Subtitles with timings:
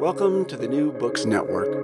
[0.00, 1.74] Welcome to the New Books Network.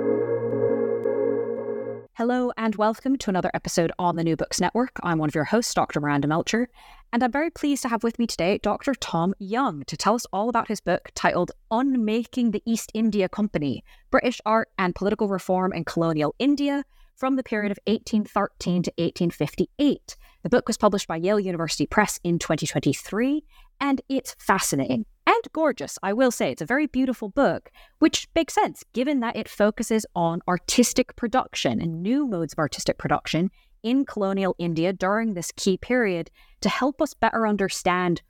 [2.16, 4.92] Hello and welcome to another episode on the New Books Network.
[5.02, 6.00] I'm one of your hosts, Dr.
[6.00, 6.68] Miranda Melcher,
[7.12, 8.94] and I'm very pleased to have with me today Dr.
[8.94, 13.82] Tom Young to tell us all about his book titled Unmaking the East India Company
[14.12, 16.84] British Art and Political Reform in Colonial India
[17.16, 20.16] from the period of 1813 to 1858.
[20.44, 23.42] The book was published by Yale University Press in 2023,
[23.80, 25.98] and it's fascinating and gorgeous.
[26.02, 30.06] I will say it's a very beautiful book, which makes sense given that it focuses
[30.14, 33.50] on artistic production and new modes of artistic production
[33.82, 36.30] in colonial India during this key period
[36.60, 38.22] to help us better understand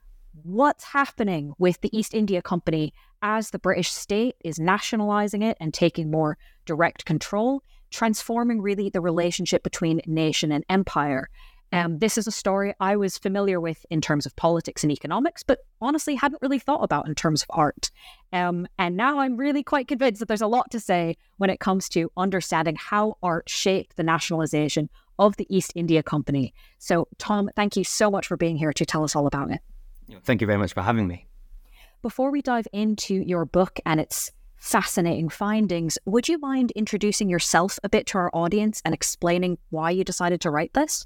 [0.43, 5.73] what's happening with the East India Company as the British state is nationalizing it and
[5.73, 11.29] taking more direct control, transforming really the relationship between nation and empire.
[11.75, 15.43] Um, this is a story I was familiar with in terms of politics and economics,
[15.43, 17.91] but honestly hadn't really thought about in terms of art.
[18.31, 21.59] Um, and now I'm really quite convinced that there's a lot to say when it
[21.59, 26.53] comes to understanding how art shaped the nationalization of the East India Company.
[26.79, 29.59] So, Tom, thank you so much for being here to tell us all about it.
[30.23, 31.27] Thank you very much for having me.
[32.01, 37.79] Before we dive into your book and its fascinating findings, would you mind introducing yourself
[37.83, 41.05] a bit to our audience and explaining why you decided to write this?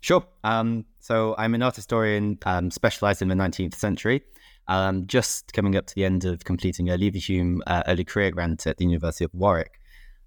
[0.00, 0.26] Sure.
[0.44, 4.22] Um, so I'm an art historian um, specialized in the 19th century.
[4.68, 8.66] Um, just coming up to the end of completing a Leverhulme uh, early career grant
[8.66, 9.80] at the University of Warwick.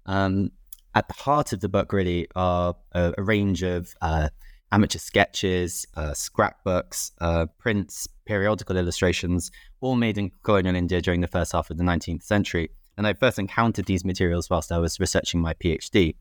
[0.06, 0.52] Um,
[0.94, 4.30] at the heart of the book, really, are a, a range of uh,
[4.72, 9.50] amateur sketches, uh, scrapbooks, uh, prints, periodical illustrations,
[9.80, 12.70] all made in colonial India during the first half of the 19th century.
[12.96, 16.16] And I first encountered these materials whilst I was researching my PhD,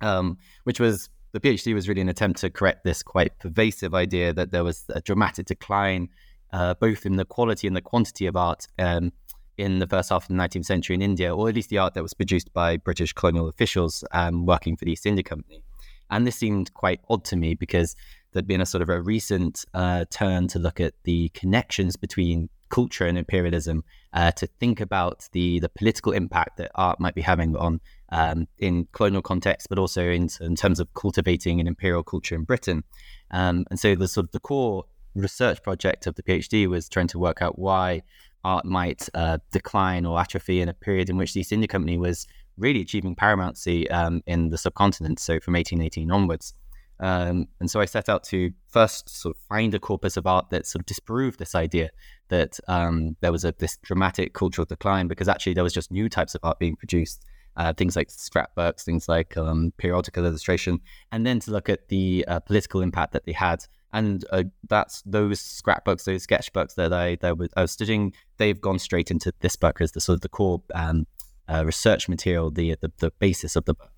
[0.00, 4.32] um, which was the PhD was really an attempt to correct this quite pervasive idea
[4.32, 6.08] that there was a dramatic decline,
[6.52, 9.12] uh, both in the quality and the quantity of art um,
[9.56, 11.94] in the first half of the 19th century in India, or at least the art
[11.94, 15.62] that was produced by British colonial officials um, working for the East India Company.
[16.10, 17.94] And this seemed quite odd to me because
[18.32, 22.48] there'd been a sort of a recent uh, turn to look at the connections between
[22.70, 27.20] culture and imperialism, uh, to think about the the political impact that art might be
[27.20, 32.02] having on um, in colonial context, but also in, in, terms of cultivating an imperial
[32.02, 32.82] culture in Britain.
[33.30, 34.84] Um, and so the sort of the core
[35.14, 38.02] research project of the PhD was trying to work out why
[38.44, 41.98] art might uh, decline or atrophy in a period in which the East India Company
[41.98, 42.26] was
[42.56, 46.54] really achieving paramountcy um, in the subcontinent, so from 1818 onwards.
[47.00, 50.50] Um, and so I set out to first sort of find a corpus of art
[50.50, 51.90] that sort of disproved this idea
[52.28, 56.10] that um, there was a this dramatic cultural decline because actually there was just new
[56.10, 57.24] types of art being produced
[57.56, 60.80] uh, things like scrapbooks, things like um, periodical illustration,
[61.12, 63.64] and then to look at the uh, political impact that they had.
[63.92, 68.12] And uh, that's those scrapbooks, those sketchbooks that I that I was studying.
[68.36, 71.06] They've gone straight into this book as the sort of the core um,
[71.48, 73.90] uh, research material, the, the the basis of the book.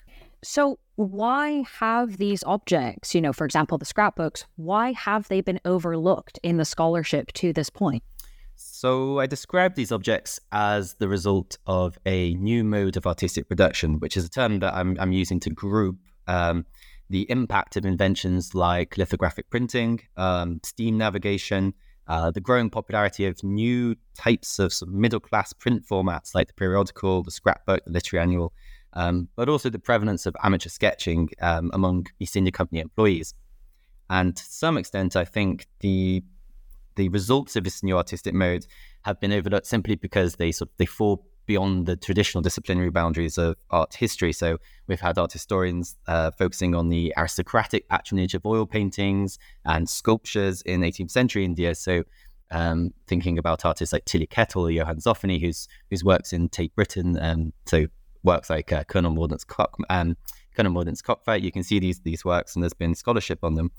[0.45, 5.61] So, why have these objects, you know, for example, the scrapbooks, why have they been
[5.65, 8.03] overlooked in the scholarship to this point?
[8.83, 14.01] So I describe these objects as the result of a new mode of artistic production,
[14.01, 16.67] which is a term that I'm, I'm using to group um,
[17.09, 21.75] the impact of inventions like lithographic printing, um, steam navigation,
[22.09, 26.49] uh, the growing popularity of new types of, sort of middle class print formats like
[26.49, 28.53] the periodical, the scrapbook, the literary annual,
[28.95, 33.33] um, but also the prevalence of amateur sketching um, among East India Company employees.
[34.11, 36.25] And to some extent, I think the
[36.97, 38.67] the results of this new artistic mode
[39.03, 43.37] have been overlooked simply because they sort of, they fall beyond the traditional disciplinary boundaries
[43.37, 44.33] of art history.
[44.33, 49.89] So we've had art historians uh, focusing on the aristocratic patronage of oil paintings and
[49.89, 51.75] sculptures in 18th century India.
[51.75, 52.05] So
[52.51, 56.75] um, thinking about artists like Tilly Kettle or Johann Zoffany, whose whose works in Tate
[56.77, 57.87] Britain, um, so
[58.23, 60.17] works like uh, Colonel Mordaunt's Cock, um,
[60.55, 63.71] Colonel Mordaunt's Cockfight, you can see these these works, and there's been scholarship on them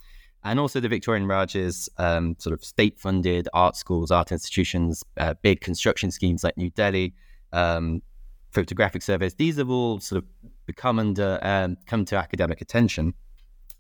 [0.44, 5.62] and also the Victorian Raj's um, sort of state-funded art schools, art institutions, uh, big
[5.62, 7.13] construction schemes like New Delhi,
[7.54, 8.01] um,
[8.51, 9.36] photographic surveys.
[9.36, 10.30] These have all sort of
[10.66, 13.13] become under um, come to academic attention.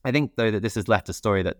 [0.05, 1.57] I think though that this has left a story that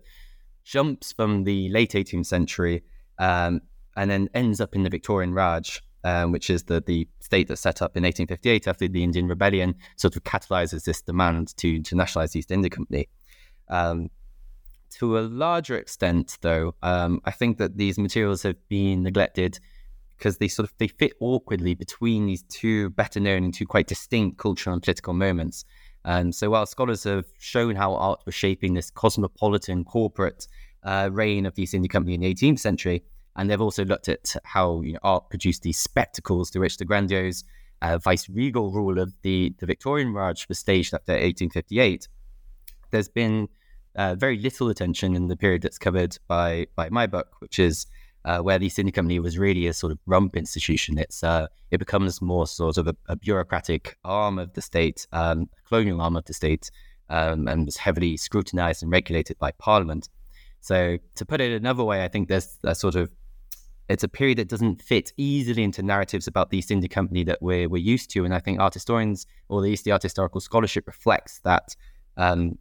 [0.64, 2.82] jumps from the late 18th century
[3.18, 3.60] um,
[3.96, 5.82] and then ends up in the Victorian Raj.
[6.06, 9.74] Um, which is the, the state that set up in 1858 after the Indian Rebellion,
[9.96, 13.08] sort of catalyzes this demand to, to nationalize the East India Company.
[14.94, 19.58] Um, to a larger extent, though, um, I think that these materials have been neglected
[20.16, 23.86] because they sort of they fit awkwardly between these two better known and two quite
[23.86, 25.64] distinct cultural and political moments.
[26.04, 30.46] And so, while scholars have shown how art was shaping this cosmopolitan corporate
[30.82, 33.02] uh, reign of the East India Company in the 18th century,
[33.36, 36.84] and they've also looked at how you know, art produced these spectacles to which the
[36.84, 37.44] grandiose
[37.82, 42.08] uh, vice-regal rule of the, the Victorian Raj was staged after 1858.
[42.90, 43.48] There's been
[43.96, 47.86] uh, very little attention in the period that's covered by by my book, which is
[48.24, 50.98] uh, where the East India Company was really a sort of rump institution.
[50.98, 55.48] It's uh, it becomes more sort of a, a bureaucratic arm of the state, um,
[55.68, 56.70] colonial arm of the state,
[57.10, 60.08] um, and was heavily scrutinized and regulated by Parliament.
[60.60, 63.10] So to put it another way, I think there's a sort of
[63.88, 67.42] it's a period that doesn't fit easily into narratives about the East India Company that
[67.42, 68.24] we're, we're used to.
[68.24, 71.76] And I think art historians or the East Art historical scholarship reflects that
[72.16, 72.56] um,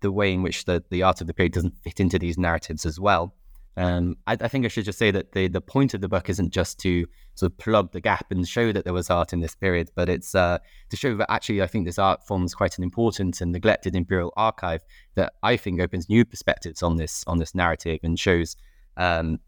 [0.00, 2.84] the way in which the, the art of the period doesn't fit into these narratives
[2.86, 3.34] as well.
[3.78, 6.28] Um, I, I, think I should just say that the, the point of the book
[6.28, 7.06] isn't just to
[7.36, 10.08] sort of plug the gap and show that there was art in this period, but
[10.08, 10.58] it's uh,
[10.90, 14.32] to show that actually I think this art forms quite an important and neglected imperial
[14.36, 14.82] archive
[15.14, 18.56] that I think opens new perspectives on this on this narrative and shows,
[18.96, 19.38] um,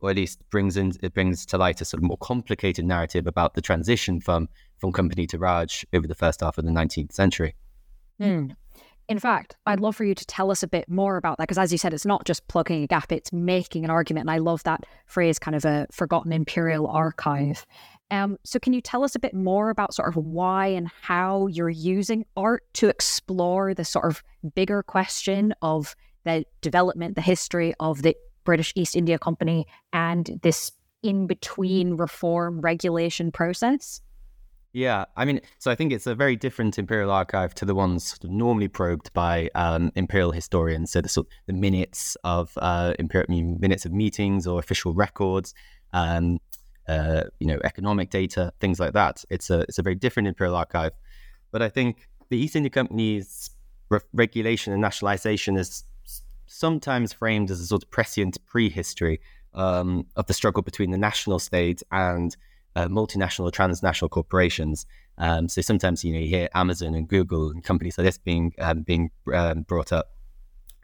[0.00, 3.28] or at least brings in it brings to light a sort of more complicated narrative
[3.28, 4.48] about the transition from
[4.78, 7.54] from company to Raj over the first half of the 19th century.
[8.20, 8.56] Mm.
[9.08, 11.58] In fact, I'd love for you to tell us a bit more about that because,
[11.58, 14.24] as you said, it's not just plugging a gap, it's making an argument.
[14.24, 17.64] And I love that phrase, kind of a forgotten imperial archive.
[18.10, 21.46] Um, so, can you tell us a bit more about sort of why and how
[21.46, 24.22] you're using art to explore the sort of
[24.54, 25.94] bigger question of
[26.24, 30.72] the development, the history of the British East India Company and this
[31.02, 34.00] in between reform regulation process?
[34.72, 38.04] Yeah, I mean, so I think it's a very different imperial archive to the ones
[38.04, 40.92] sort of normally probed by um, imperial historians.
[40.92, 43.26] So the sort of the minutes of uh, imperial
[43.58, 45.54] minutes of meetings or official records,
[45.94, 46.40] um,
[46.88, 49.24] uh, you know, economic data, things like that.
[49.30, 50.92] It's a it's a very different imperial archive.
[51.52, 53.50] But I think the East India Company's
[53.88, 55.84] re- regulation and nationalization is
[56.46, 59.20] sometimes framed as a sort of prescient prehistory
[59.54, 62.36] um, of the struggle between the national state and
[62.76, 64.86] uh, multinational or transnational corporations.
[65.18, 68.52] Um, so sometimes you know you hear Amazon and Google and companies like this being
[68.60, 70.12] um, being um, brought up.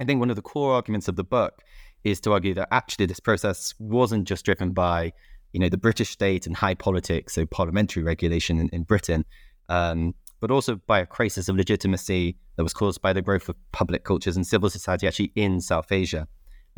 [0.01, 1.63] I think one of the core arguments of the book
[2.03, 5.13] is to argue that actually this process wasn't just driven by
[5.53, 9.25] you know the British state and high politics, so parliamentary regulation in, in Britain,
[9.69, 13.57] um, but also by a crisis of legitimacy that was caused by the growth of
[13.73, 16.27] public cultures and civil society actually in South Asia.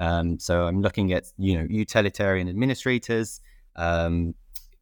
[0.01, 3.41] Um, so I'm looking at you know utilitarian administrators,
[3.77, 4.35] um,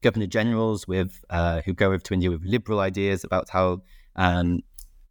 [0.02, 3.82] governor generals with uh, who go over to India with liberal ideas about how
[4.16, 4.60] um,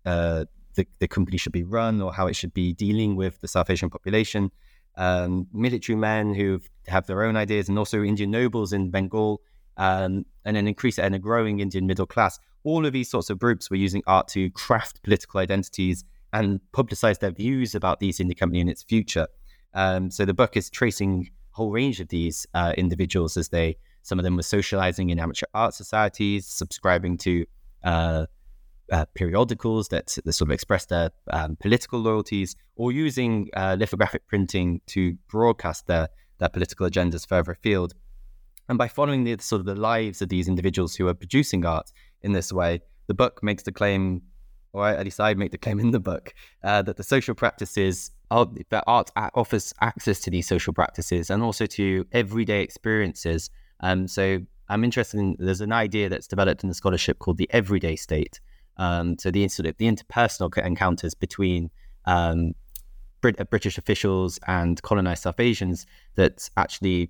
[0.05, 0.45] uh,
[0.75, 3.69] the, the company should be run or how it should be dealing with the South
[3.69, 4.51] Asian population.
[4.97, 9.41] Um, military men who have their own ideas, and also Indian nobles in Bengal,
[9.77, 12.39] um, and an increased and a growing Indian middle class.
[12.63, 17.19] All of these sorts of groups were using art to craft political identities and publicize
[17.19, 19.27] their views about the East India Company and its future.
[19.73, 23.77] Um, so the book is tracing a whole range of these uh, individuals as they
[24.01, 27.45] some of them were socializing in amateur art societies, subscribing to
[27.83, 28.25] uh,
[28.91, 34.27] uh, periodicals that, that, sort of expressed their um, political loyalties, or using uh, lithographic
[34.27, 37.93] printing to broadcast their, their political agendas further afield.
[38.67, 41.91] And by following the sort of the lives of these individuals who are producing art
[42.21, 44.21] in this way, the book makes the claim,
[44.73, 48.11] or at least I make the claim in the book, uh, that the social practices
[48.29, 53.49] that art offers access to these social practices and also to everyday experiences
[53.81, 57.49] um, so I'm interested in, there's an idea that's developed in the scholarship called the
[57.51, 58.39] everyday state,
[58.77, 61.69] Um, so the sort of the interpersonal encounters between
[62.05, 62.53] um,
[63.21, 65.85] Brit- uh, British officials and colonized South Asians
[66.15, 67.09] that actually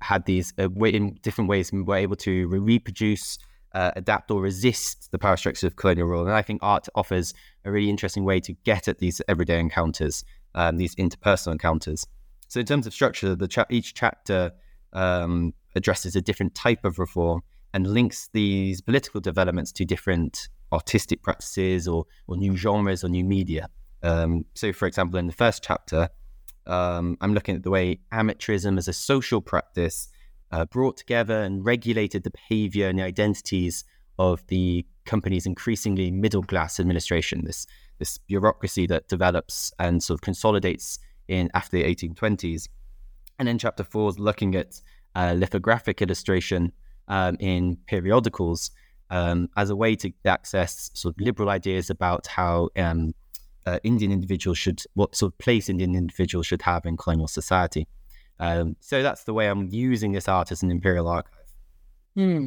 [0.00, 3.38] had these uh, in different ways were able to re- reproduce,
[3.74, 6.26] uh, adapt, or resist the power structures of colonial rule.
[6.26, 10.24] And I think art offers a really interesting way to get at these everyday encounters,
[10.54, 12.06] um, these interpersonal encounters.
[12.48, 14.52] So in terms of structure, the cha- each chapter
[14.92, 17.42] um, addresses a different type of reform
[17.74, 23.24] and links these political developments to different artistic practices or, or new genres or new
[23.24, 23.68] media.
[24.02, 26.08] Um, so, for example, in the first chapter,
[26.66, 30.08] um, I'm looking at the way amateurism as a social practice
[30.50, 33.84] uh, brought together and regulated the behavior and the identities
[34.18, 37.66] of the company's increasingly middle class administration, this,
[37.98, 40.98] this bureaucracy that develops and sort of consolidates
[41.28, 42.68] in after the 1820s.
[43.38, 44.80] And then chapter four is looking at
[45.14, 46.72] uh, lithographic illustration
[47.08, 48.70] um, in periodicals
[49.10, 53.14] um, as a way to access sort of liberal ideas about how um,
[53.66, 57.86] uh, Indian individuals should, what sort of place Indian individuals should have in colonial society.
[58.40, 61.32] Um, so that's the way I'm using this art as an imperial archive.
[62.14, 62.46] Hmm.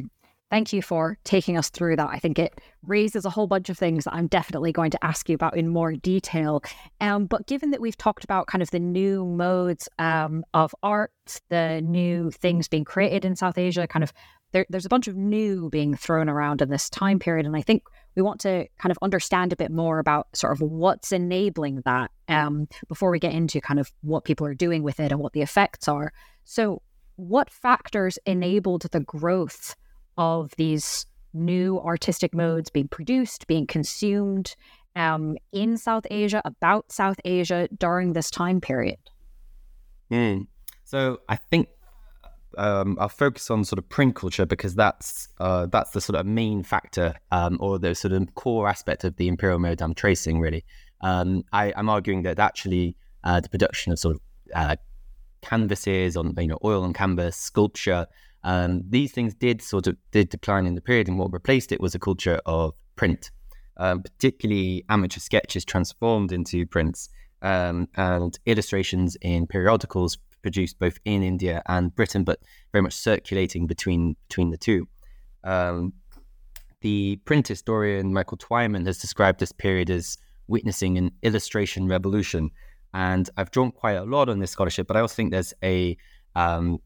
[0.56, 2.08] Thank you for taking us through that.
[2.10, 5.28] I think it raises a whole bunch of things that I'm definitely going to ask
[5.28, 6.62] you about in more detail.
[6.98, 11.12] Um, but given that we've talked about kind of the new modes um, of art,
[11.50, 14.14] the new things being created in South Asia, kind of
[14.52, 17.44] there, there's a bunch of new being thrown around in this time period.
[17.44, 17.82] And I think
[18.14, 22.10] we want to kind of understand a bit more about sort of what's enabling that
[22.28, 25.34] um, before we get into kind of what people are doing with it and what
[25.34, 26.14] the effects are.
[26.44, 26.80] So,
[27.16, 29.76] what factors enabled the growth
[30.16, 34.56] of these new artistic modes being produced, being consumed
[34.94, 38.98] um, in South Asia, about South Asia during this time period?
[40.10, 40.46] Mm.
[40.84, 41.68] So, I think
[42.56, 46.26] um, I'll focus on sort of print culture because that's uh, that's the sort of
[46.26, 50.40] main factor um, or the sort of core aspect of the imperial mode I'm tracing.
[50.40, 50.64] Really,
[51.02, 54.20] um, I, am arguing that actually uh, the production of sort of
[54.54, 54.76] uh,
[55.42, 58.06] canvases on you know oil on canvas, sculpture,
[58.46, 61.80] um, these things did sort of did decline in the period, and what replaced it
[61.80, 63.32] was a culture of print,
[63.76, 67.10] um, particularly amateur sketches transformed into prints.
[67.42, 72.38] Um, and illustrations in periodicals produced both in India and Britain, but
[72.72, 74.88] very much circulating between between the two.
[75.42, 75.92] Um,
[76.80, 82.50] the print historian Michael Twyman has described this period as witnessing an illustration revolution,
[82.94, 84.86] and I've drawn quite a lot on this scholarship.
[84.86, 85.96] But I also think there's a
[86.36, 86.78] um,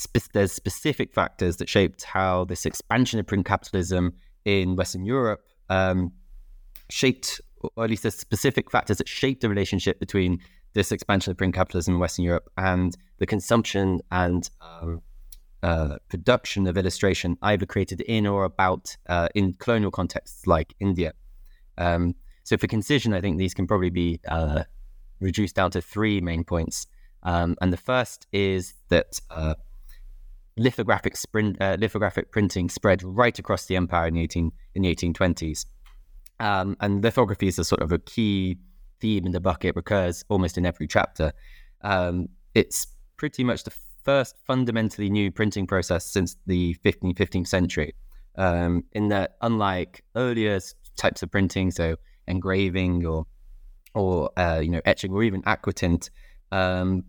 [0.00, 4.14] spe- there's specific factors that shaped how this expansion of print capitalism
[4.44, 6.12] in Western Europe um,
[6.88, 7.40] shaped,
[7.76, 10.38] or at least there's specific factors that shaped the relationship between
[10.72, 15.02] this expansion of print capitalism in Western Europe and the consumption and um,
[15.62, 21.12] uh, production of illustration either created in or about uh, in colonial contexts like India.
[21.76, 22.14] Um,
[22.44, 24.64] so for concision, I think these can probably be uh,
[25.20, 26.86] reduced down to three main points.
[27.22, 29.54] Um, and the first is that uh,
[30.60, 34.94] lithographic, sprint, uh, lithographic printing spread right across the empire in the 18 in the
[34.94, 35.66] 1820s.
[36.38, 38.58] Um, and lithography is a sort of a key
[39.00, 41.32] theme in the bucket recurs almost in every chapter.
[41.80, 42.86] Um, it's
[43.16, 43.72] pretty much the
[44.04, 47.94] first fundamentally new printing process since the 15th, 15th century.
[48.36, 50.60] Um, in that, unlike earlier
[50.96, 53.26] types of printing, so engraving or
[53.92, 56.10] or uh, you know etching or even aquatint,
[56.52, 57.04] um,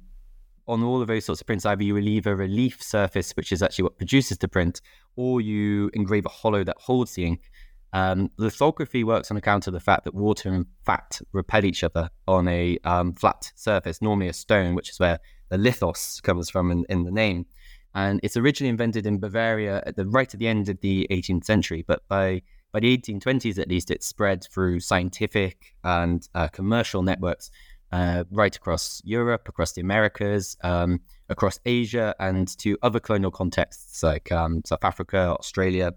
[0.71, 3.61] on all of those sorts of prints, either you relieve a relief surface, which is
[3.61, 4.81] actually what produces the print,
[5.17, 7.51] or you engrave a hollow that holds the ink.
[7.93, 12.09] Um, lithography works on account of the fact that water and fat repel each other
[12.25, 16.71] on a um, flat surface, normally a stone, which is where the lithos comes from
[16.71, 17.45] in, in, the name.
[17.93, 21.43] And it's originally invented in Bavaria at the right at the end of the 18th
[21.43, 27.01] century, but by by the 1820s at least, it spread through scientific and uh, commercial
[27.01, 27.51] networks
[27.91, 34.03] uh, right across Europe, across the Americas, um, across Asia, and to other colonial contexts
[34.03, 35.93] like um, South Africa, Australia,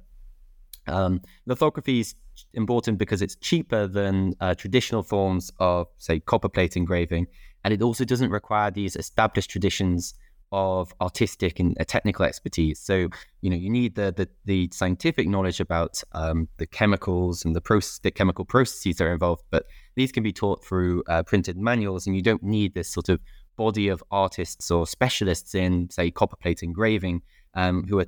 [0.87, 2.15] um, lithography is
[2.53, 7.27] important because it's cheaper than uh, traditional forms of, say, copper plate engraving,
[7.63, 10.15] and it also doesn't require these established traditions
[10.53, 12.79] of artistic and uh, technical expertise.
[12.79, 13.09] So,
[13.41, 17.61] you know, you need the the, the scientific knowledge about um, the chemicals and the
[17.61, 21.57] process, the chemical processes that are involved, but these can be taught through uh, printed
[21.57, 23.21] manuals, and you don't need this sort of
[23.57, 27.23] body of artists or specialists in, say, copper plate engraving
[27.55, 28.07] um, who are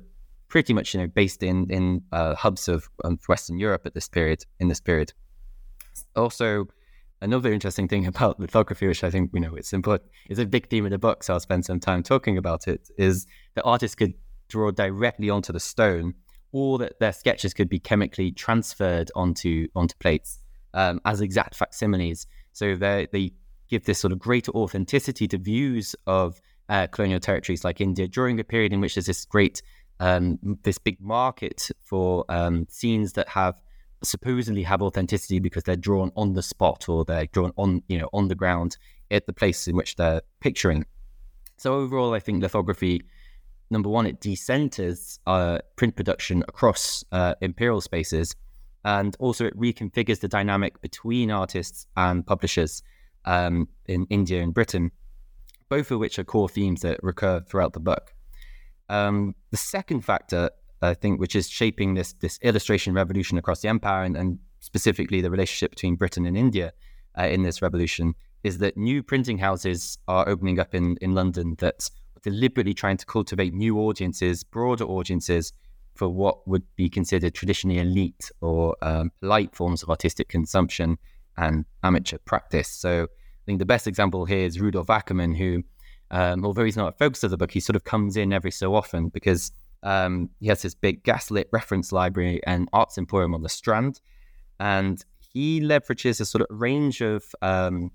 [0.49, 2.89] pretty much you know based in in uh, hubs of
[3.27, 4.45] Western Europe at this period.
[4.59, 5.13] In this period,
[6.15, 6.67] also
[7.21, 10.69] another interesting thing about lithography, which I think you know it's important, is a big
[10.69, 11.23] theme in the book.
[11.23, 12.89] So I'll spend some time talking about it.
[12.97, 14.13] Is that artists could
[14.49, 16.13] draw directly onto the stone
[16.51, 20.39] or that their sketches could be chemically transferred onto onto plates
[20.73, 22.27] um, as exact facsimiles.
[22.53, 23.33] So they
[23.69, 28.39] give this sort of greater authenticity to views of uh, colonial territories like India during
[28.39, 29.61] a period in which there's this great
[29.99, 33.59] um, this big market for um, scenes that have
[34.03, 38.09] supposedly have authenticity because they're drawn on the spot or they're drawn on you know
[38.13, 38.77] on the ground
[39.11, 40.85] at the place in which they're picturing.
[41.57, 43.01] So overall, I think lithography,
[43.69, 48.35] number one, it decenters uh, print production across uh, imperial spaces,
[48.85, 52.83] and also it reconfigures the dynamic between artists and publishers
[53.25, 54.91] um, in India and Britain,
[55.69, 58.13] both of which are core themes that recur throughout the book.
[58.89, 60.51] Um, the second factor,
[60.81, 65.21] I think, which is shaping this this illustration revolution across the empire and, and specifically
[65.21, 66.73] the relationship between Britain and India
[67.17, 71.55] uh, in this revolution, is that new printing houses are opening up in, in London
[71.59, 75.53] that are deliberately trying to cultivate new audiences, broader audiences
[75.95, 80.97] for what would be considered traditionally elite or um, light forms of artistic consumption
[81.37, 82.67] and amateur practice.
[82.67, 85.63] So I think the best example here is Rudolf Ackermann, who,
[86.11, 88.51] um, although he's not a focus of the book, he sort of comes in every
[88.51, 89.51] so often because
[89.83, 94.01] um, he has this big gaslit reference library and arts emporium on the Strand.
[94.59, 97.91] And he leverages a sort of range of um,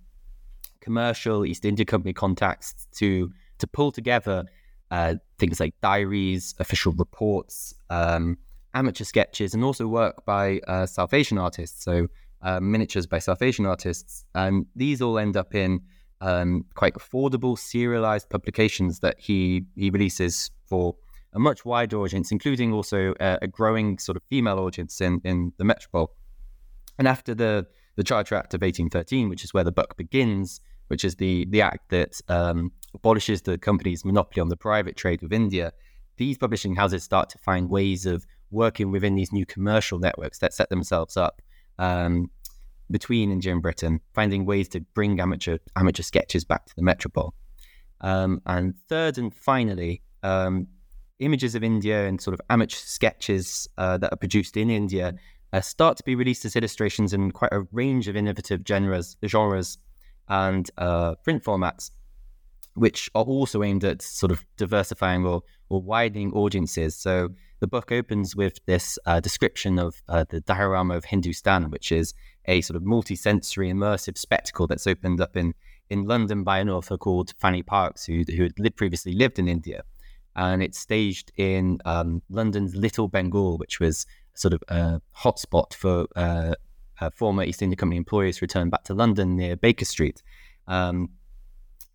[0.81, 4.45] commercial East India Company contacts to to pull together
[4.91, 8.37] uh, things like diaries, official reports, um,
[8.75, 11.83] amateur sketches, and also work by uh, South Asian artists.
[11.83, 12.09] So
[12.43, 15.81] uh, miniatures by South Asian artists, and these all end up in
[16.21, 20.95] um, quite affordable serialized publications that he he releases for
[21.33, 25.53] a much wider audience, including also a, a growing sort of female audience in in
[25.59, 26.13] the metropole.
[26.99, 31.05] And after the the Charter Act of 1813, which is where the book begins, which
[31.05, 35.33] is the the act that um, abolishes the company's monopoly on the private trade with
[35.33, 35.73] India,
[36.17, 40.53] these publishing houses start to find ways of working within these new commercial networks that
[40.53, 41.41] set themselves up
[41.79, 42.31] um,
[42.91, 47.35] between India and Britain, finding ways to bring amateur amateur sketches back to the metropole.
[48.03, 50.67] Um, and third and finally, um,
[51.25, 55.15] images of India and sort of amateur sketches uh, that are produced in India
[55.53, 59.79] uh, start to be released as illustrations in quite a range of innovative genres, genres
[60.29, 61.91] and uh, print formats,
[62.75, 66.97] which are also aimed at sort of diversifying or, or widening audiences.
[66.97, 67.31] So
[67.61, 72.15] the book opens with this uh, description of uh, the diorama of Hindustan, which is
[72.47, 75.55] a sort of multi-sensory immersive spectacle that's opened up in,
[75.91, 79.49] in London by an author called Fanny Parks, who, who had lived, previously lived in
[79.49, 79.85] India.
[80.35, 86.07] And it's staged in um, London's Little Bengal, which was sort of a hotspot for
[86.17, 86.55] uh,
[87.01, 90.23] uh, former East India Company employees returned back to London near Baker Street.
[90.67, 91.11] Um,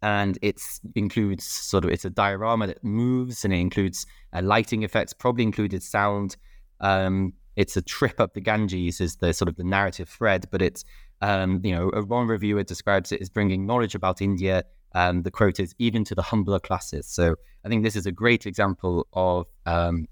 [0.02, 0.62] and it
[0.95, 5.43] includes sort of it's a diorama that moves and it includes uh, lighting effects, probably
[5.43, 6.38] included sound.
[6.80, 10.62] Um, it's a trip up the Ganges is the sort of the narrative thread, but
[10.62, 10.86] it's
[11.21, 14.63] um, you know a one reviewer describes it as bringing knowledge about India.
[14.98, 17.06] Um, the quote is even to the humbler classes.
[17.06, 20.08] So I think this is a great example of um,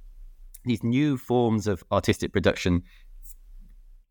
[0.64, 2.84] these new forms of artistic production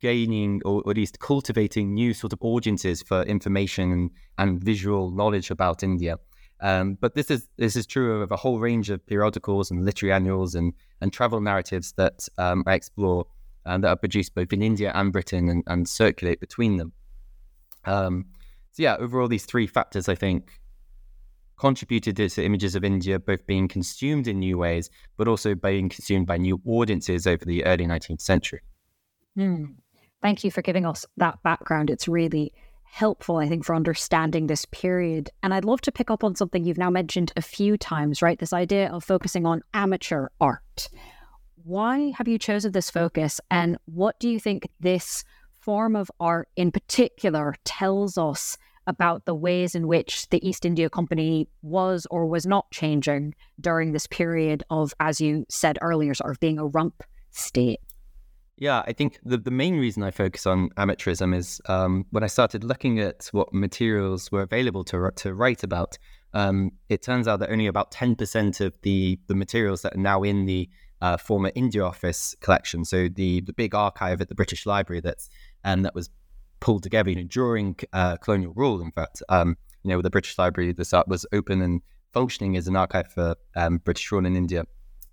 [0.01, 5.85] gaining or, at least cultivating new sort of audiences for information and, visual knowledge about
[5.85, 6.17] India.
[6.61, 10.13] Um, but this is this is true of a whole range of periodicals and literary
[10.13, 13.27] annuals and, and travel narratives that um, I explore
[13.65, 16.93] and that are produced both in India and Britain and, and circulate between them.
[17.85, 18.27] Um,
[18.73, 20.61] so yeah, overall, these three factors I think
[21.57, 26.27] contributed to images of India both being consumed in new ways, but also being consumed
[26.27, 28.61] by new audiences over the early 19th century.
[29.39, 29.75] Mm.
[30.23, 31.91] Thank you for giving us that background.
[31.91, 35.29] It's really helpful, I think, for understanding this period.
[35.43, 38.39] And I'd love to pick up on something you've now mentioned a few times, right?
[38.39, 40.89] This idea of focusing on amateur art.
[41.65, 43.41] Why have you chosen this focus?
[43.51, 45.25] And what do you think this
[45.61, 50.91] form of art in particular tells us about the ways in which the East India
[50.91, 56.31] Company was or was not changing during this period of, as you said earlier, sort
[56.31, 57.81] of being a rump state?
[58.57, 62.29] Yeah, I think the, the main reason I focus on amateurism is um, when I
[62.29, 65.99] started looking at what materials were available to, to write about,
[66.35, 70.23] um, it turns out that only about 10% of the, the materials that are now
[70.23, 70.69] in the
[71.01, 75.29] uh, former India Office collection, so the, the big archive at the British Library that's
[75.65, 76.09] um, that was
[76.65, 80.11] pulled together you know, during uh, colonial rule, in fact, um, you know, with the
[80.11, 84.25] British Library, this art was open and functioning as an archive for um, British rule
[84.25, 84.65] in India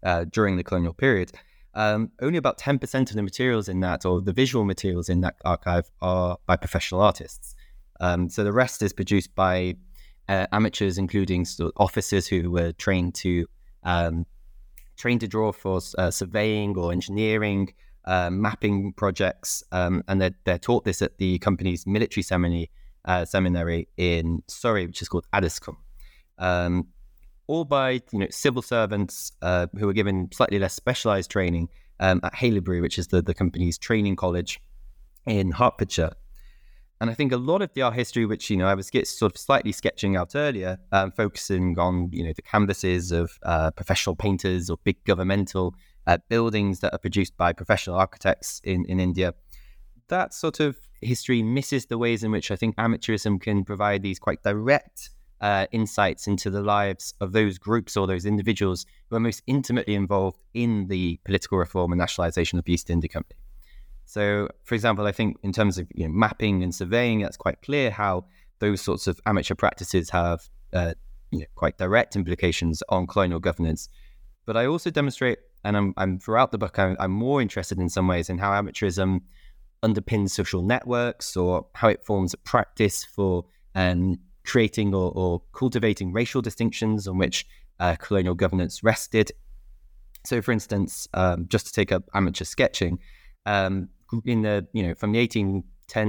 [0.03, 1.31] uh, during the colonial period
[1.73, 5.35] um, only about 10% of the materials in that, or the visual materials in that
[5.45, 7.55] archive, are by professional artists.
[7.99, 9.75] Um, so the rest is produced by
[10.27, 13.45] uh, amateurs, including sort of officers who were trained to
[13.83, 14.25] um,
[14.97, 17.73] trained to draw for uh, surveying or engineering,
[18.05, 22.69] uh, mapping projects, um, and they're, they're taught this at the company's military seminary,
[23.05, 25.77] uh, seminary in Surrey, which is called Addiscombe.
[26.37, 26.87] Um,
[27.47, 32.19] all by you know civil servants uh, who are given slightly less specialized training um,
[32.23, 34.59] at Haileybury, which is the, the company's training college
[35.25, 36.13] in Hertfordshire.
[37.01, 39.33] And I think a lot of the art history, which you know I was sort
[39.33, 44.15] of slightly sketching out earlier, um, focusing on you know the canvases of uh, professional
[44.15, 45.75] painters or big governmental
[46.07, 49.33] uh, buildings that are produced by professional architects in in India.
[50.07, 54.19] That sort of history misses the ways in which I think amateurism can provide these
[54.19, 55.09] quite direct
[55.41, 59.95] uh, insights into the lives of those groups or those individuals who are most intimately
[59.95, 63.39] involved in the political reform and nationalization of the East India Company.
[64.05, 67.61] So, for example, I think in terms of you know, mapping and surveying, that's quite
[67.61, 68.25] clear how
[68.59, 70.93] those sorts of amateur practices have uh,
[71.31, 73.89] you know, quite direct implications on colonial governance.
[74.45, 77.89] But I also demonstrate, and I'm, I'm throughout the book, I'm, I'm, more interested in
[77.89, 79.21] some ways in how amateurism
[79.83, 83.45] underpins social networks or how it forms a practice for
[83.75, 87.45] um, creating or, or cultivating racial distinctions on which
[87.79, 89.31] uh, colonial governance rested.
[90.23, 92.99] So, for instance, um, just to take up amateur sketching,
[93.45, 93.89] um,
[94.25, 95.63] in the you know from the 1810s,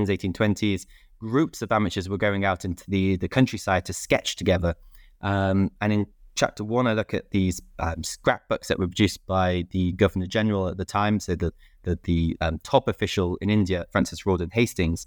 [0.08, 0.86] 1820s,
[1.18, 4.74] groups of amateurs were going out into the the countryside to sketch together.
[5.22, 9.66] Um, and in chapter one, I look at these um, scrapbooks that were produced by
[9.70, 11.52] the Governor General at the time, so the
[11.84, 15.06] the, the um, top official in India, Francis Rawdon Hastings,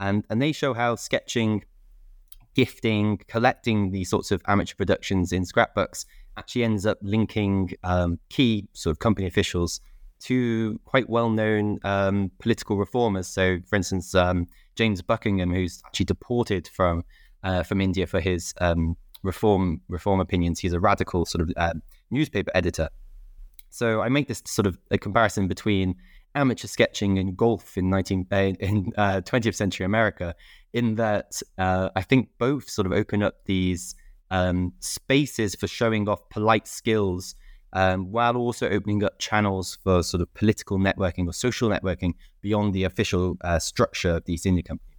[0.00, 1.64] and and they show how sketching
[2.54, 6.06] gifting, collecting these sorts of amateur productions in scrapbooks
[6.38, 9.80] actually ends up linking um, key sort of company officials
[10.18, 13.28] to quite well-known um, political reformers.
[13.28, 17.04] So, for instance, um, James Buckingham, who's actually deported from
[17.44, 20.60] uh, from India for his um, reform reform opinions.
[20.60, 21.74] He's a radical sort of uh,
[22.10, 22.88] newspaper editor.
[23.70, 25.96] So I make this sort of a comparison between
[26.34, 30.34] amateur sketching and golf in 19 uh, in uh, 20th century America
[30.72, 33.94] in that uh, I think both sort of open up these
[34.30, 37.34] um, spaces for showing off polite skills
[37.72, 42.74] um, while also opening up channels for sort of political networking or social networking beyond
[42.74, 44.96] the official uh, structure of the East India Company.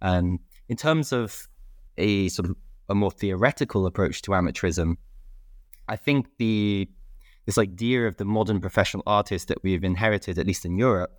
[0.00, 1.48] Um, in terms of
[1.96, 2.56] a sort of
[2.88, 4.96] a more theoretical approach to amateurism,
[5.88, 6.88] I think the
[7.46, 11.12] this idea of the modern professional artist that we've inherited, at least in Europe,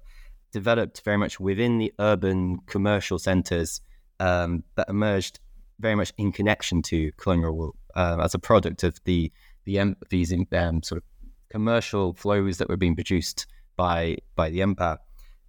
[0.51, 3.82] developed very much within the urban commercial centers
[4.19, 5.39] um, that emerged
[5.79, 9.32] very much in connection to colonial rule uh, as a product of the
[9.65, 11.03] the these um, sort of
[11.49, 14.97] commercial flows that were being produced by by the empire.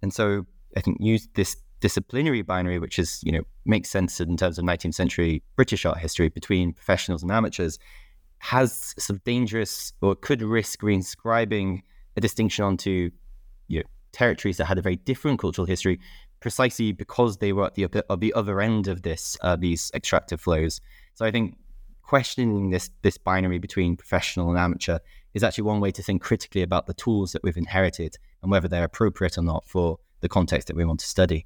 [0.01, 4.37] And so I think use this disciplinary binary, which is you know makes sense in
[4.37, 7.77] terms of 19th century British art history between professionals and amateurs,
[8.39, 11.81] has some dangerous or could risk reinscribing
[12.15, 13.11] a distinction onto
[13.67, 15.99] you know, territories that had a very different cultural history
[16.39, 20.41] precisely because they were at the, at the other end of this uh, these extractive
[20.41, 20.81] flows.
[21.13, 21.57] So I think
[22.01, 24.99] questioning this this binary between professional and amateur
[25.33, 28.67] is actually one way to think critically about the tools that we've inherited and whether
[28.67, 31.45] they're appropriate or not for the context that we want to study.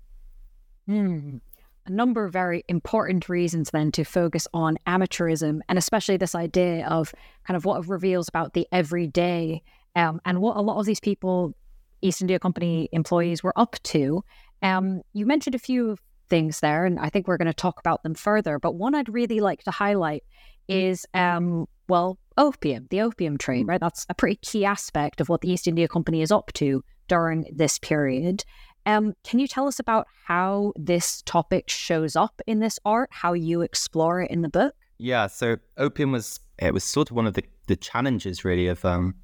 [0.90, 1.42] Mm.
[1.88, 6.88] A number of very important reasons then to focus on amateurism and especially this idea
[6.88, 7.14] of
[7.46, 9.62] kind of what it reveals about the everyday
[9.96, 11.54] um, and what a lot of these people,
[12.02, 14.24] East India Company employees, were up to
[14.62, 15.98] um, you mentioned a few
[16.30, 18.60] things there, and I think we're going to talk about them further.
[18.60, 20.24] But one I'd really like to highlight
[20.68, 23.80] is, um, well, opium, the opium trade, right?
[23.80, 27.46] That's a pretty key aspect of what the East India Company is up to during
[27.54, 28.44] this period.
[28.86, 33.34] Um, can you tell us about how this topic shows up in this art, how
[33.34, 34.76] you explore it in the book?
[34.98, 38.86] Yeah, so opium was it was sort of one of the, the challenges really of
[38.86, 39.16] um,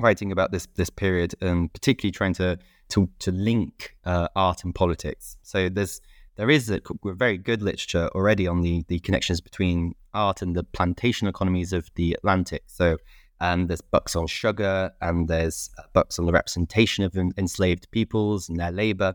[0.00, 2.58] writing about this this period, and particularly trying to
[2.90, 5.36] to to link uh, art and politics.
[5.42, 6.00] So there's
[6.36, 10.64] there is a, very good literature already on the the connections between art and the
[10.64, 12.64] plantation economies of the Atlantic.
[12.66, 12.98] So
[13.44, 18.48] um, there's books on sugar, and there's uh, books on the representation of enslaved peoples
[18.48, 19.14] and their labor.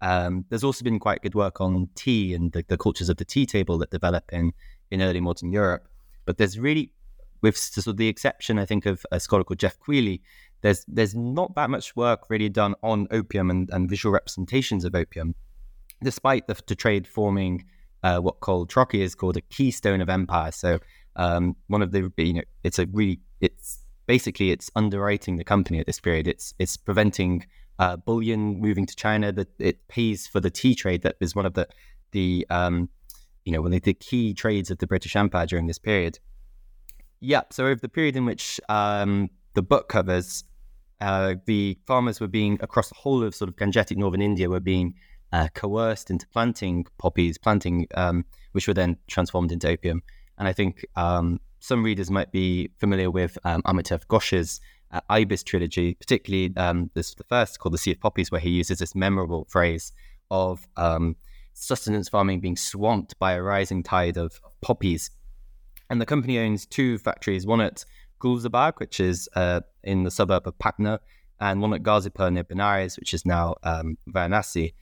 [0.00, 3.24] Um, there's also been quite good work on tea and the, the, cultures of the
[3.24, 4.52] tea table that develop in
[4.90, 5.86] in early modern Europe.
[6.24, 6.90] But there's really,
[7.40, 10.22] with sort of the exception, I think, of a scholar called Geoff Quilley,
[10.62, 14.96] there's there's not that much work really done on opium and, and visual representations of
[14.96, 15.36] opium,
[16.02, 17.64] despite the, the trade forming
[18.02, 20.50] uh, what Carl Trocki is called a keystone of empire.
[20.50, 20.80] So
[21.14, 25.78] um, one of the you know it's a really it's basically it's underwriting the company
[25.78, 26.26] at this period.
[26.26, 27.46] It's it's preventing
[27.78, 29.32] uh, bullion moving to China.
[29.32, 31.68] That it pays for the tea trade that is one of the
[32.12, 32.88] the um,
[33.44, 36.18] you know one of the key trades of the British Empire during this period.
[37.20, 40.44] Yeah, so over the period in which um, the book covers,
[41.00, 44.60] uh, the farmers were being across the whole of sort of Gangetic northern India were
[44.60, 44.94] being
[45.32, 50.02] uh, coerced into planting poppies, planting um, which were then transformed into opium.
[50.38, 54.60] And I think um, some readers might be familiar with um, Amitav Ghosh's
[54.92, 58.50] uh, Ibis trilogy, particularly um, this the first called The Sea of Poppies, where he
[58.50, 59.92] uses this memorable phrase
[60.30, 61.16] of um,
[61.54, 65.10] sustenance farming being swamped by a rising tide of poppies.
[65.90, 67.84] And the company owns two factories, one at
[68.20, 71.00] Gulzarbagh, which is uh, in the suburb of Patna,
[71.40, 74.74] and one at Ghazipur near Benares, which is now um, Varanasi.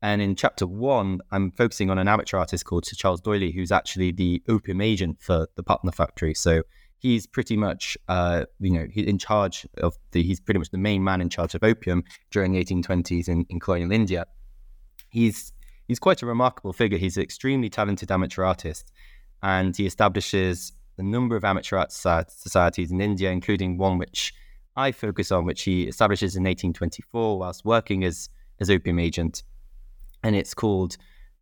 [0.00, 3.72] And in chapter one, I'm focusing on an amateur artist called Sir Charles D'Oyly, who's
[3.72, 6.34] actually the opium agent for the Patna factory.
[6.34, 6.62] So
[6.98, 10.78] he's pretty much, uh, you know, he's in charge of the, he's pretty much the
[10.78, 14.26] main man in charge of opium during the 1820s in, in colonial India.
[15.10, 15.52] He's,
[15.88, 16.98] he's quite a remarkable figure.
[16.98, 18.92] He's an extremely talented amateur artist,
[19.42, 24.32] and he establishes a number of amateur art societies in India, including one which
[24.76, 28.28] I focus on, which he establishes in 1824 whilst working as,
[28.60, 29.42] as opium agent
[30.22, 30.96] and it's called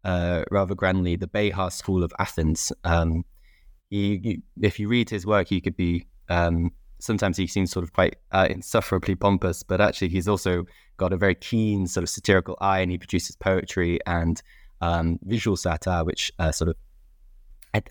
[0.04, 2.72] uh, rather grandly the Behar School of Athens.
[2.84, 3.24] Um,
[3.90, 7.92] he, if you read his work, he could be um, sometimes he seems sort of
[7.92, 10.64] quite uh, insufferably pompous, but actually he's also
[10.96, 14.42] got a very keen sort of satirical eye, and he produces poetry and
[14.80, 16.76] um, visual satire, which uh, sort of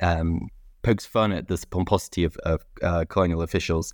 [0.01, 0.49] um,
[0.81, 3.93] pokes fun at this pomposity of, of uh, colonial officials.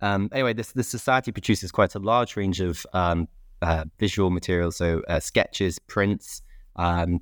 [0.00, 3.28] Um, anyway, this this society produces quite a large range of um,
[3.62, 6.42] uh, visual materials, so uh, sketches, prints,
[6.76, 7.20] um,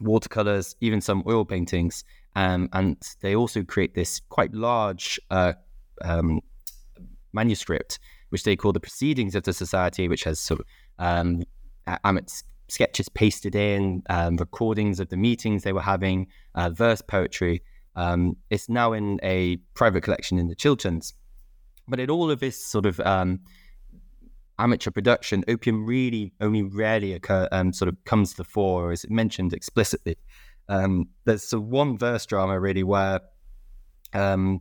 [0.00, 2.04] watercolors, even some oil paintings.
[2.36, 5.54] Um, and they also create this quite large uh,
[6.02, 6.40] um,
[7.32, 10.66] manuscript, which they call the Proceedings of the Society, which has sort of
[10.98, 11.42] um,
[12.04, 17.62] Amit's sketches pasted in, um, recordings of the meetings they were having, uh, verse poetry.
[17.96, 21.14] Um, it's now in a private collection in the Chilterns.
[21.88, 23.40] But in all of this sort of um,
[24.58, 29.08] amateur production, opium really only rarely occur, um, sort of comes to the fore, as
[29.08, 30.16] mentioned explicitly.
[30.68, 33.20] Um, there's a one verse drama really where
[34.12, 34.60] um,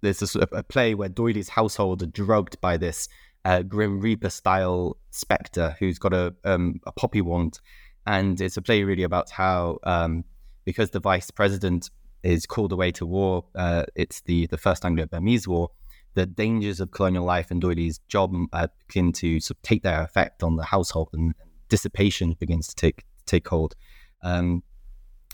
[0.00, 3.08] there's a, sort of a play where D'Oyly's household are drugged by this
[3.44, 7.58] uh, Grim Reaper style spectre who's got a, um, a poppy wand.
[8.06, 10.24] And it's a play really about how, um,
[10.64, 11.90] because the vice president
[12.22, 15.70] is called away to war, uh, it's the, the first Anglo Burmese war
[16.14, 20.02] the dangers of colonial life and D'Oyly's job uh, begin to sort of take their
[20.02, 21.34] effect on the household, and
[21.68, 23.74] dissipation begins to take take hold,
[24.22, 24.62] um,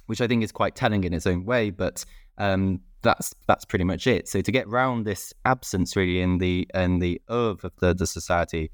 [0.06, 1.70] which I think is quite telling in its own way.
[1.70, 2.04] But
[2.38, 4.28] um, that's that's pretty much it.
[4.28, 8.70] So to get round this absence, really, in the in the of the, the society,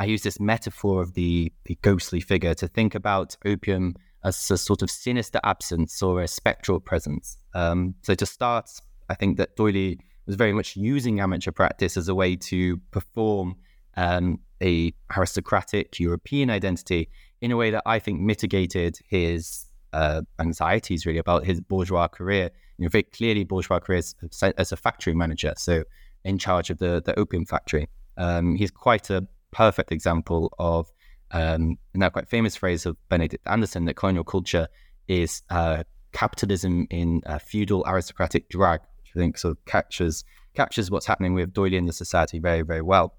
[0.00, 4.56] I use this metaphor of the the ghostly figure to think about opium as a
[4.56, 7.36] sort of sinister absence or a spectral presence.
[7.54, 8.70] Um, so to start,
[9.08, 13.56] I think that D'Oyly was very much using amateur practice as a way to perform
[13.96, 17.08] um, a aristocratic European identity
[17.40, 22.50] in a way that I think mitigated his uh, anxieties really about his bourgeois career.
[22.78, 24.02] You know, very clearly bourgeois career
[24.56, 25.84] as, a factory manager, so
[26.24, 27.88] in charge of the the opium factory.
[28.16, 30.90] Um, he's quite a perfect example of
[31.32, 34.68] um, now quite famous phrase of Benedict Anderson that colonial culture
[35.08, 35.82] is uh,
[36.12, 38.80] capitalism in feudal aristocratic drag,
[39.14, 42.82] I think sort of captures captures what's happening with D'Oyly in the society very, very
[42.82, 43.14] well.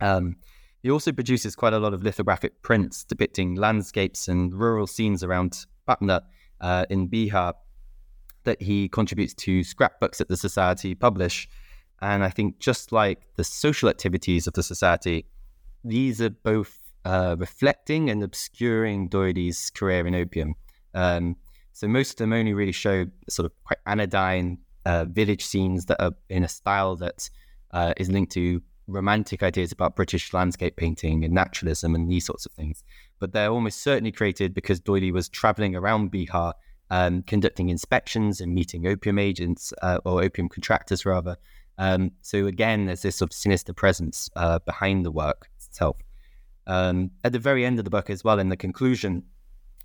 [0.00, 0.36] Um,
[0.82, 5.66] he also produces quite a lot of lithographic prints depicting landscapes and rural scenes around
[5.86, 6.22] Patna
[6.60, 7.54] uh, in Bihar
[8.44, 11.48] that he contributes to scrapbooks that the society publish.
[12.00, 15.26] And I think just like the social activities of the society,
[15.84, 20.54] these are both uh, reflecting and obscuring D'Oyly's career in opium.
[20.94, 21.36] Um,
[21.72, 26.02] so most of them only really show sort of quite anodyne uh, village scenes that
[26.02, 27.28] are in a style that
[27.72, 32.46] uh, is linked to romantic ideas about British landscape painting and naturalism and these sorts
[32.46, 32.84] of things.
[33.18, 36.52] But they're almost certainly created because D'Oyly was traveling around Bihar,
[36.90, 41.36] um, conducting inspections and meeting opium agents uh, or opium contractors, rather.
[41.78, 45.96] Um, so again, there's this sort of sinister presence uh, behind the work itself.
[46.68, 49.24] Um, at the very end of the book, as well, in the conclusion,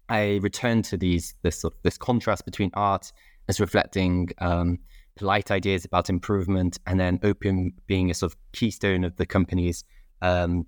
[0.10, 3.12] I return to these this sort of, this contrast between art
[3.48, 4.80] as reflecting um,
[5.16, 9.84] polite ideas about improvement, and then opium being a sort of keystone of the company's
[10.22, 10.66] um,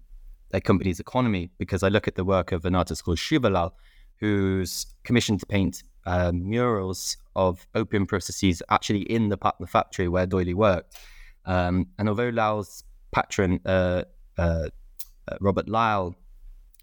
[0.52, 1.50] the company's economy.
[1.58, 3.72] Because I look at the work of an artist called Shivalal,
[4.20, 10.26] who's commissioned to paint uh, murals of opium processes actually in the Patna factory where
[10.26, 10.98] D'Oyly worked.
[11.46, 14.04] Um, and although Lal's patron, uh,
[14.38, 14.70] uh,
[15.28, 16.16] uh, Robert Lyell,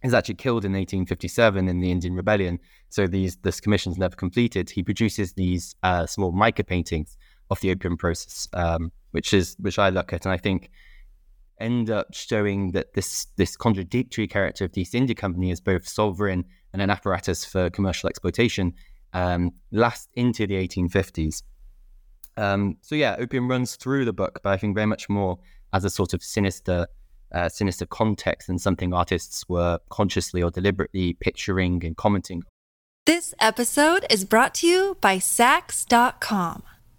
[0.02, 4.70] is actually killed in 1857 in the Indian Rebellion, so these this commission's never completed.
[4.70, 7.18] He produces these uh, small mica paintings
[7.50, 10.70] of the opium process, um, which is which I look at, and I think
[11.58, 15.86] end up showing that this this contradictory character of the East India Company as both
[15.86, 18.72] sovereign and an apparatus for commercial exploitation
[19.12, 21.42] um, lasts into the 1850s.
[22.36, 25.38] Um, so yeah, opium runs through the book, but I think very much more
[25.72, 26.86] as a sort of sinister,
[27.32, 32.42] uh, sinister context than something artists were consciously or deliberately picturing and commenting.
[33.06, 36.62] This episode is brought to you by Saks.com.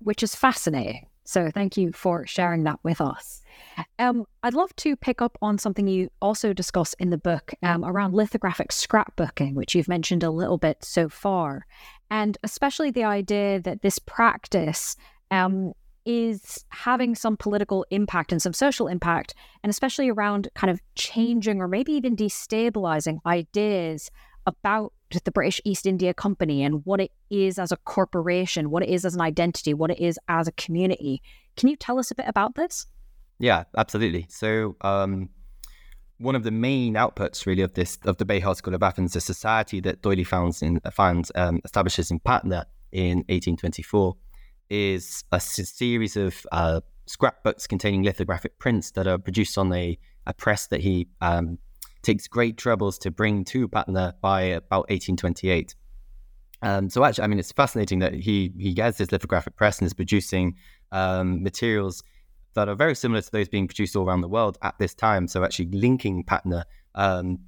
[0.00, 1.06] which is fascinating.
[1.24, 3.40] So thank you for sharing that with us.
[3.98, 7.84] Um, I'd love to pick up on something you also discuss in the book um,
[7.84, 11.66] around lithographic scrapbooking, which you've mentioned a little bit so far,
[12.10, 14.96] and especially the idea that this practice
[15.30, 15.72] um,
[16.04, 21.60] is having some political impact and some social impact, and especially around kind of changing
[21.60, 24.10] or maybe even destabilizing ideas
[24.46, 28.88] about the British East India Company and what it is as a corporation, what it
[28.88, 31.22] is as an identity, what it is as a community.
[31.56, 32.86] Can you tell us a bit about this?
[33.38, 34.26] Yeah, absolutely.
[34.28, 35.30] So, um,
[36.18, 39.20] one of the main outputs, really, of this of the Behar School of Athens, the
[39.20, 44.14] society that D'Oyly founds in founds um, establishes in Patna in 1824,
[44.68, 50.34] is a series of uh, scrapbooks containing lithographic prints that are produced on a, a
[50.34, 51.58] press that he um,
[52.02, 55.74] takes great troubles to bring to Patna by about 1828.
[56.62, 59.86] Um, so actually, I mean, it's fascinating that he he has this lithographic press and
[59.86, 60.56] is producing
[60.92, 62.02] um, materials
[62.54, 65.28] that are very similar to those being produced all around the world at this time.
[65.28, 67.38] So actually linking Patna, um,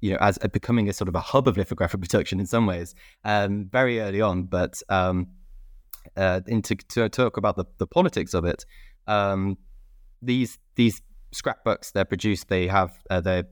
[0.00, 2.94] you know, as becoming a sort of a hub of lithographic production in some ways,
[3.24, 4.44] um, very early on.
[4.44, 5.28] But um,
[6.16, 8.66] uh, into to talk about the, the politics of it,
[9.06, 9.56] um,
[10.20, 11.00] these these
[11.32, 13.46] scrapbooks they're produced, they have uh, they're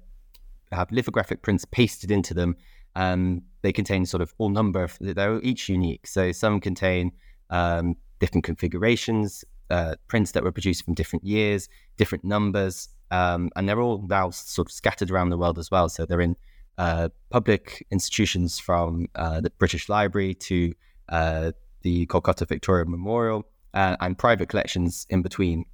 [0.74, 2.56] have lithographic prints pasted into them.
[2.96, 6.06] Um, they contain sort of all number of, they're each unique.
[6.06, 7.12] So some contain
[7.50, 13.68] um, different configurations, uh, prints that were produced from different years, different numbers, um, and
[13.68, 15.88] they're all now sort of scattered around the world as well.
[15.88, 16.36] So they're in
[16.78, 20.74] uh, public institutions from uh, the British Library to
[21.08, 25.64] uh, the Kolkata Victoria Memorial uh, and private collections in between.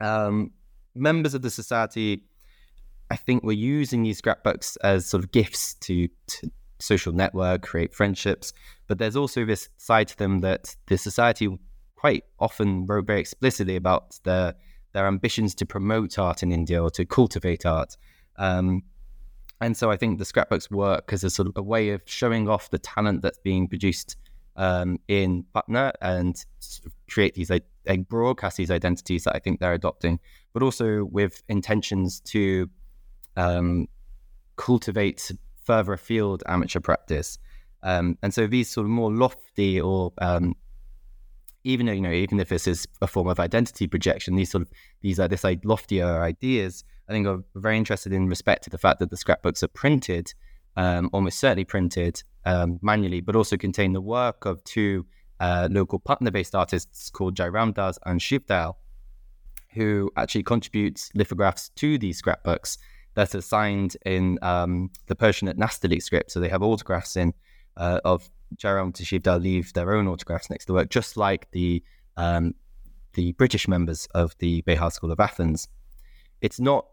[0.00, 0.52] Um,
[0.94, 2.22] members of the society
[3.10, 7.94] I think we're using these scrapbooks as sort of gifts to, to social network, create
[7.94, 8.52] friendships.
[8.86, 11.58] But there's also this side to them that the society
[11.96, 14.54] quite often wrote very explicitly about their
[14.92, 17.98] their ambitions to promote art in India or to cultivate art.
[18.36, 18.82] Um,
[19.60, 22.48] and so I think the scrapbooks work as a sort of a way of showing
[22.48, 24.16] off the talent that's being produced
[24.56, 27.64] um, in Patna and sort of create these like,
[28.08, 30.18] broadcast these identities that I think they're adopting,
[30.54, 32.70] but also with intentions to
[33.36, 33.88] um,
[34.56, 35.30] cultivate
[35.64, 37.38] further afield amateur practice.
[37.82, 40.54] Um, and so these sort of more lofty or um,
[41.64, 44.70] even you know even if this is a form of identity projection, these sort of
[45.02, 46.84] these are this like loftier ideas.
[47.08, 50.32] I think are very interested in respect to the fact that the scrapbooks are printed,
[50.76, 55.06] um, almost certainly printed um, manually, but also contain the work of two
[55.38, 58.74] uh, local Patna-based artists called Jairam Das and Shivdayal,
[59.74, 62.78] who actually contribute lithographs to these scrapbooks
[63.16, 66.30] that are signed in um, the Persianate Nastaliq script.
[66.30, 67.32] So they have autographs in
[67.76, 71.82] uh, of Jairam Tashivdar leave their own autographs next to the work, just like the
[72.16, 72.54] um,
[73.14, 75.66] the British members of the Behar School of Athens.
[76.42, 76.86] It's not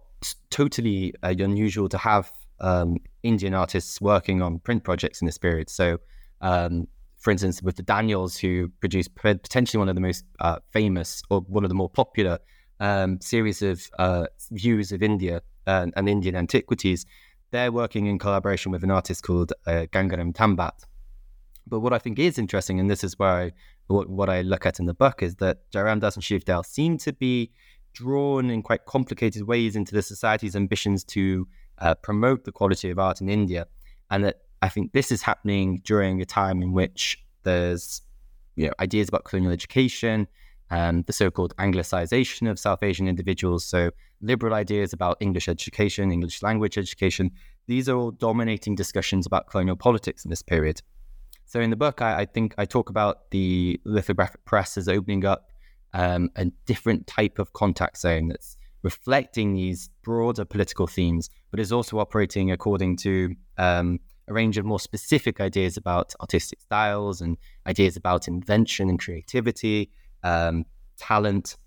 [0.50, 5.70] totally uh, unusual to have um, Indian artists working on print projects in this period.
[5.70, 6.00] So,
[6.40, 6.88] um,
[7.20, 11.42] for instance, with the Daniells, who produced potentially one of the most uh, famous or
[11.42, 12.40] one of the more popular
[12.80, 17.06] um, series of uh, views of India and, and, Indian antiquities,
[17.52, 20.86] they're working in collaboration with an artist called uh, Gangaram Tambat.
[21.68, 23.52] But what I think is interesting, and this is where I,
[23.88, 26.98] what, what I look at in the book, is that Jairam Das and Shivdayal seem
[27.00, 27.52] to be
[27.94, 31.48] drawn in quite complicated ways into the society's ambitions to
[31.80, 33.68] uh, promote the quality of art in India,
[34.10, 38.02] and that I think this is happening during a time in which there's
[38.56, 40.28] you know ideas about colonial education,
[40.74, 43.64] um, the so-called Anglicization of South Asian individuals.
[43.64, 47.30] So liberal ideas about English education, English language education.
[47.68, 50.82] These are all dominating discussions about colonial politics in this period.
[51.46, 55.26] So in the book, I, I think I talk about the lithographic press as opening
[55.26, 55.52] up
[55.94, 61.72] um, a different type of contact zone that's reflecting these broader political themes, but is
[61.72, 67.38] also operating according to um, a range of more specific ideas about artistic styles and
[67.68, 69.92] ideas about invention and creativity,
[70.24, 70.66] um,
[70.98, 71.58] talent.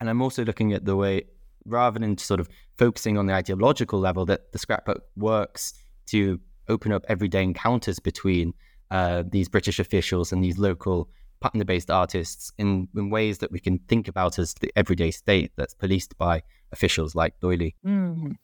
[0.00, 1.22] And I'm also looking at the way,
[1.64, 5.74] rather than sort of focusing on the ideological level, that the scrapbook works
[6.06, 8.54] to open up everyday encounters between
[8.90, 11.08] uh, these British officials and these local
[11.40, 15.52] Patna based artists in, in ways that we can think about as the everyday state
[15.56, 17.76] that's policed by officials like D'Oyly.
[17.86, 18.36] Mm.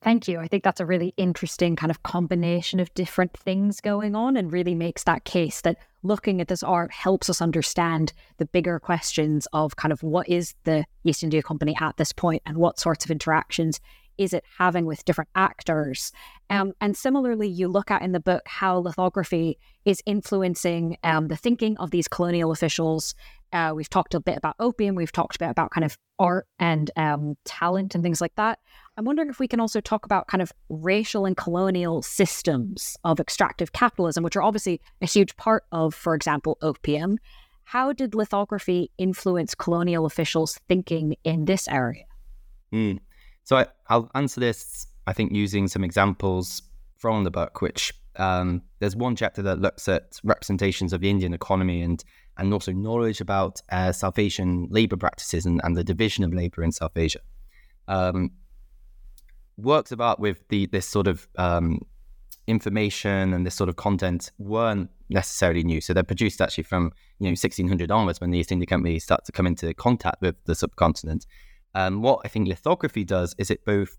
[0.00, 0.38] Thank you.
[0.38, 4.52] I think that's a really interesting kind of combination of different things going on and
[4.52, 9.48] really makes that case that looking at this art helps us understand the bigger questions
[9.52, 13.04] of kind of what is the East India Company at this point and what sorts
[13.04, 13.80] of interactions
[14.18, 16.12] is it having with different actors?
[16.50, 21.36] Um, and similarly, you look at in the book how lithography is influencing um, the
[21.36, 23.14] thinking of these colonial officials.
[23.52, 24.94] Uh, we've talked a bit about opium.
[24.94, 28.58] We've talked a bit about kind of art and um, talent and things like that.
[28.96, 33.20] I'm wondering if we can also talk about kind of racial and colonial systems of
[33.20, 37.18] extractive capitalism, which are obviously a huge part of, for example, opium.
[37.64, 42.04] How did lithography influence colonial officials' thinking in this area?
[42.72, 42.98] Mm.
[43.44, 46.62] So I, will answer this, I think, using some examples
[46.96, 51.32] from the book, which um, there's one chapter that looks at representations of the Indian
[51.34, 52.04] economy and
[52.36, 56.62] and also knowledge about uh, South Asian labor practices and, and the division of labor
[56.62, 57.18] in South Asia.
[57.88, 58.30] Um,
[59.56, 61.80] works of art with the this sort of um,
[62.46, 65.80] information and this sort of content weren't necessarily new.
[65.80, 69.26] So they're produced actually from you know 1600 onwards when the East India Company starts
[69.26, 71.26] to come into contact with the subcontinent.
[71.74, 73.98] Um, what I think lithography does is it both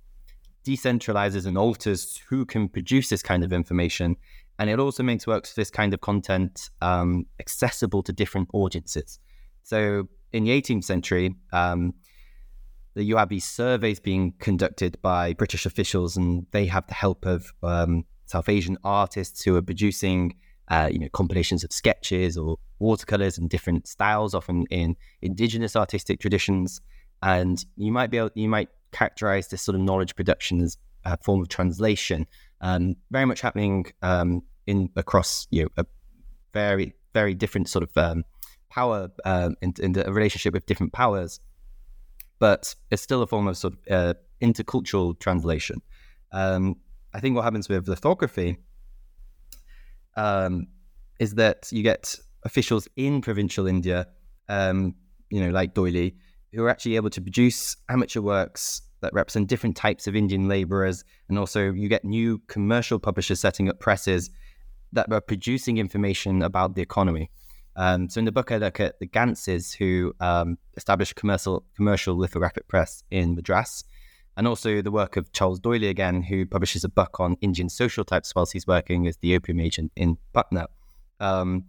[0.66, 4.16] decentralizes and alters who can produce this kind of information,
[4.58, 9.20] and it also makes works this kind of content um, accessible to different audiences.
[9.64, 11.94] So in the 18th century, um,
[12.96, 18.04] the UAB surveys being conducted by British officials, and they have the help of um,
[18.26, 20.36] South Asian artists who are producing,
[20.68, 26.20] uh, you know, compilations of sketches or watercolors and different styles, often in indigenous artistic
[26.20, 26.82] traditions.
[27.22, 31.18] And you might be able, you might characterize this sort of knowledge production as a
[31.18, 32.28] form of translation,
[32.62, 35.86] um, very much happening um, in across you know a
[36.54, 38.24] very very different sort of um,
[38.70, 41.40] power um, in, in the relationship with different powers,
[42.40, 45.82] but it's still a form of sort of uh, intercultural translation.
[46.32, 46.76] Um,
[47.14, 48.58] I think what happens with lithography
[50.16, 50.68] um,
[51.20, 54.08] is that you get officials in provincial India,
[55.30, 56.16] you know, like D'Oyly,
[56.54, 61.04] who are actually able to produce amateur works that represent different types of Indian laborers.
[61.30, 64.30] And also, you get new commercial publishers setting up presses
[64.92, 67.30] that are producing information about the economy.
[67.76, 72.16] Um, so, in the book, I look at the Gantzes, who um, established commercial, commercial
[72.16, 73.84] lithographic press in Madras,
[74.36, 78.04] and also the work of Charles D'Oyly again, who publishes a book on Indian social
[78.04, 80.68] types whilst he's working as the opium agent in Patna.
[81.20, 81.66] Um,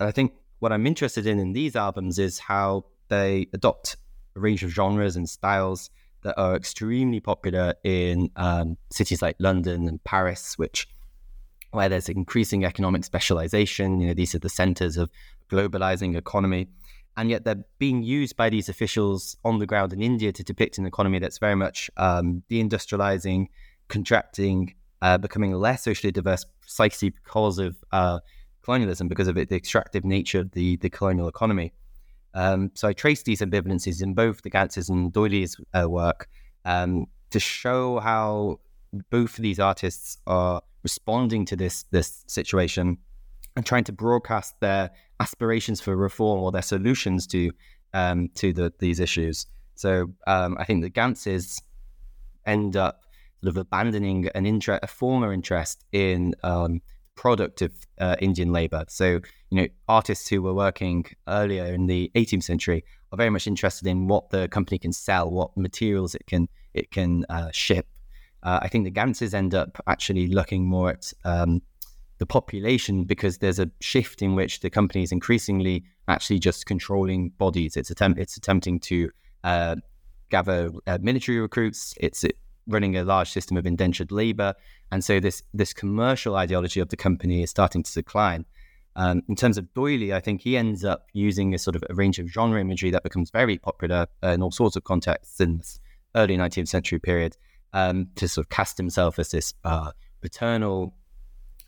[0.00, 3.96] and I think what I'm interested in in these albums is how they adopt
[4.36, 5.90] a range of genres and styles
[6.22, 10.88] that are extremely popular in um, cities like London and Paris, which
[11.72, 14.00] where there's increasing economic specialization.
[14.00, 15.10] You know, these are the centers of
[15.50, 16.68] globalizing economy.
[17.16, 20.78] And yet they're being used by these officials on the ground in India to depict
[20.78, 23.48] an economy that's very much um, deindustrializing,
[23.88, 28.20] contracting, uh, becoming less socially diverse precisely because of uh,
[28.62, 31.72] colonialism, because of it, the extractive nature of the, the colonial economy.
[32.34, 36.28] Um, so I trace these ambivalences in both the Gantzes and D'Oyly's uh, work
[36.64, 38.60] um, to show how
[39.10, 42.98] both of these artists are responding to this this situation
[43.56, 47.50] and trying to broadcast their aspirations for reform or their solutions to
[47.94, 49.46] um, to the, these issues.
[49.74, 51.60] So um, I think the Gantzes
[52.46, 53.02] end up
[53.42, 56.80] sort of abandoning an interest, a former interest in um,
[57.22, 57.70] product of
[58.00, 58.84] uh, Indian labor.
[58.88, 59.20] So,
[59.50, 63.86] you know, artists who were working earlier in the 18th century are very much interested
[63.86, 67.86] in what the company can sell, what materials it can it can uh, ship.
[68.42, 71.62] Uh, I think the Gantzes end up actually looking more at um,
[72.18, 77.30] the population because there's a shift in which the company is increasingly actually just controlling
[77.38, 77.76] bodies.
[77.76, 79.10] It's attempt it's attempting to
[79.44, 79.76] uh,
[80.28, 81.94] gather uh, military recruits.
[82.00, 82.24] It's
[82.66, 84.54] running a large system of indentured labor.
[84.90, 88.44] And so this this commercial ideology of the company is starting to decline.
[88.94, 91.94] Um, in terms of D'Oyly, I think he ends up using a sort of a
[91.94, 95.58] range of genre imagery that becomes very popular uh, in all sorts of contexts in
[95.58, 95.80] this
[96.14, 97.36] early 19th century period
[97.72, 100.94] um, to sort of cast himself as this uh, paternal,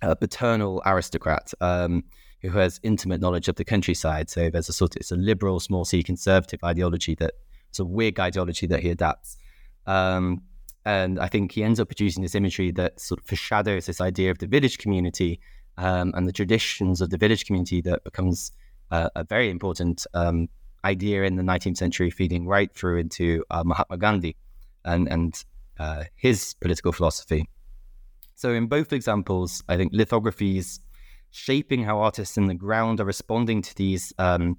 [0.03, 2.05] uh, paternal aristocrat um,
[2.43, 4.29] who has intimate knowledge of the countryside.
[4.29, 7.35] So there's a sort of it's a liberal, small c conservative ideology that
[7.71, 9.39] it's a Whig ideology that he adapts.
[9.87, 10.43] Um,
[10.85, 14.31] and I think he ends up producing this imagery that sort of foreshadows this idea
[14.31, 15.41] of the village community
[15.79, 18.53] um, and the traditions of the village community that becomes
[18.91, 20.49] uh, a very important um,
[20.85, 24.37] idea in the 19th century, feeding right through into uh, Mahatma Gandhi
[24.85, 25.45] and, and
[25.79, 27.49] uh, his political philosophy.
[28.37, 30.81] So, in both examples, I think lithography is
[31.31, 34.59] shaping how artists in the ground are responding to these um,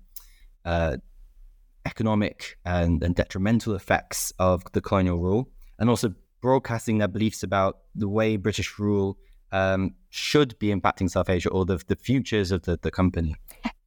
[0.66, 0.98] uh,
[1.86, 5.50] economic and, and detrimental effects of the colonial rule,
[5.80, 9.18] and also broadcasting their beliefs about the way British rule
[9.52, 13.36] um, should be impacting South Asia or the, the futures of the, the company.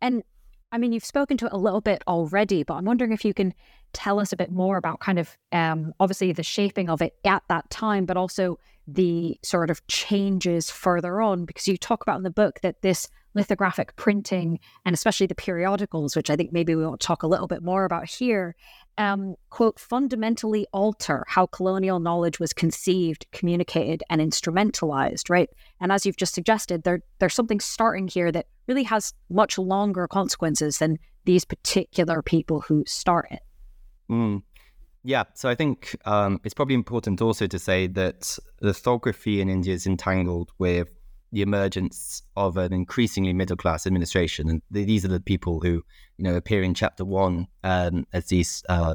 [0.00, 0.22] And
[0.70, 3.32] I mean, you've spoken to it a little bit already, but I'm wondering if you
[3.32, 3.54] can
[3.92, 7.42] tell us a bit more about kind of um, obviously the shaping of it at
[7.48, 12.22] that time, but also the sort of changes further on, because you talk about in
[12.22, 13.08] the book that this
[13.38, 17.46] lithographic printing and especially the periodicals, which I think maybe we to talk a little
[17.46, 18.54] bit more about here,
[18.98, 25.48] um, quote, fundamentally alter how colonial knowledge was conceived, communicated, and instrumentalized, right?
[25.80, 30.06] And as you've just suggested, there, there's something starting here that really has much longer
[30.06, 33.42] consequences than these particular people who start it.
[34.10, 34.42] Mm.
[35.04, 39.74] Yeah, so I think um, it's probably important also to say that lithography in India
[39.74, 40.97] is entangled with
[41.32, 45.84] the emergence of an increasingly middle class administration, and these are the people who,
[46.16, 48.94] you know, appear in chapter one um, as these uh,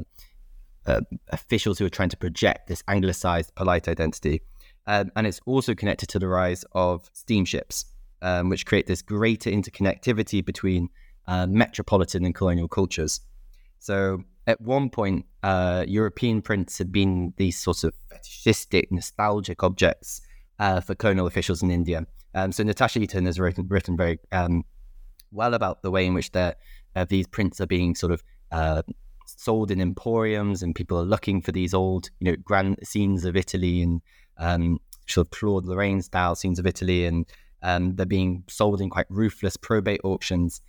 [0.86, 4.42] uh, officials who are trying to project this anglicized polite identity,
[4.86, 7.86] um, and it's also connected to the rise of steamships,
[8.22, 10.88] um, which create this greater interconnectivity between
[11.26, 13.20] uh, metropolitan and colonial cultures.
[13.78, 20.20] So at one point, uh, European prints had been these sorts of fetishistic, nostalgic objects
[20.58, 22.06] uh, for colonial officials in India.
[22.34, 24.64] Um, so Natasha Eaton has written, written very um,
[25.30, 26.52] well about the way in which uh,
[27.08, 28.82] these prints are being sort of uh,
[29.26, 33.36] sold in emporiums, and people are looking for these old, you know, grand scenes of
[33.36, 34.00] Italy and
[34.38, 37.26] um, sort of Claude Lorrain style scenes of Italy, and
[37.62, 40.60] um, they're being sold in quite ruthless probate auctions.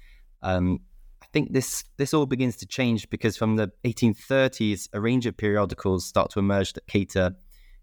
[0.41, 0.79] Um,
[1.21, 5.35] I think this this all begins to change because from the 1830s, a range of
[5.35, 7.35] periodicals start to emerge that cater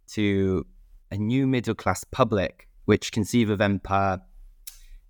[0.08, 0.66] to
[1.10, 4.20] a new middle class public which conceive of empire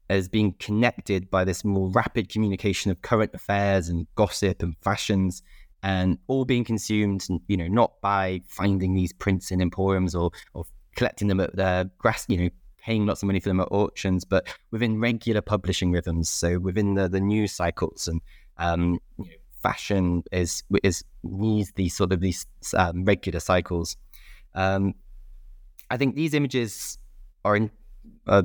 [0.09, 5.43] as being connected by this more rapid communication of current affairs and gossip and fashions
[5.83, 10.65] and all being consumed you know not by finding these prints in emporiums or or
[10.95, 12.49] collecting them at the grass you know
[12.83, 16.29] paying lots of money for them at auctions but within regular publishing rhythms.
[16.29, 18.21] So within the the news cycles and
[18.59, 19.31] um, you know,
[19.63, 22.47] fashion is is needs these sort of these
[22.77, 23.97] um, regular cycles.
[24.55, 24.95] Um,
[25.89, 26.99] i think these images
[27.45, 27.71] are in,
[28.27, 28.43] uh,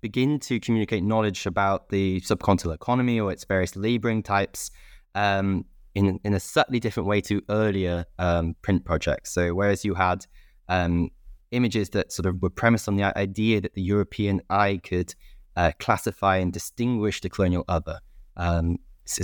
[0.00, 4.70] begin to communicate knowledge about the subcontinental economy or its various laboring types
[5.14, 9.32] um, in in a slightly different way to earlier um, print projects.
[9.32, 10.26] So whereas you had
[10.68, 11.10] um,
[11.50, 15.14] images that sort of were premised on the idea that the European eye could
[15.56, 18.00] uh, classify and distinguish the colonial other,
[18.36, 18.78] um,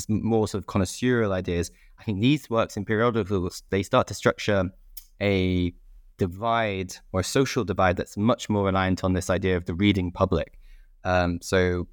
[0.09, 1.71] more sort of connoisseurial ideas.
[1.99, 4.71] I think these works in periodicals they start to structure
[5.21, 5.73] a
[6.19, 10.59] divide or social divide that's much more reliant on this idea of the reading public.
[11.05, 11.87] Um, so,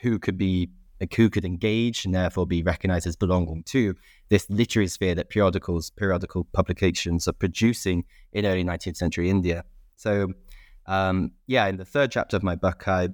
[0.00, 0.70] who could be
[1.00, 3.94] like, who could engage and therefore be recognized as belonging to
[4.28, 9.64] this literary sphere that periodicals, periodical publications are producing in early 19th century India.
[9.96, 10.32] So,
[10.86, 13.10] um, yeah, in the third chapter of my book, I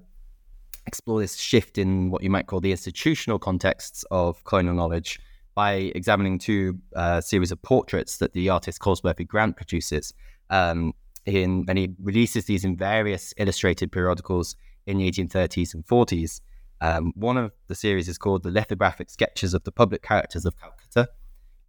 [0.87, 5.21] explore this shift in what you might call the institutional contexts of colonial knowledge
[5.55, 10.13] by examining two uh, series of portraits that the artist Colesworthey Grant produces
[10.51, 10.93] um,
[11.27, 16.41] in, and he releases these in various illustrated periodicals in the 1830s and 40s.
[16.81, 20.55] Um, one of the series is called The Lithographic Sketches of the Public Characters of
[20.59, 21.09] Calcutta,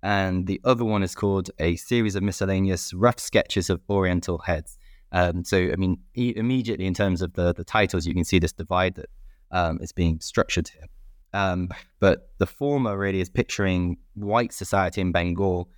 [0.03, 4.77] and the other one is called A Series of Miscellaneous Rough Sketches of Oriental Heads.
[5.11, 8.51] Um, so, I mean, immediately in terms of the, the titles, you can see this
[8.51, 9.09] divide that
[9.51, 10.87] um, is being structured here.
[11.33, 11.69] Um,
[11.99, 15.69] but the former really is picturing white society in Bengal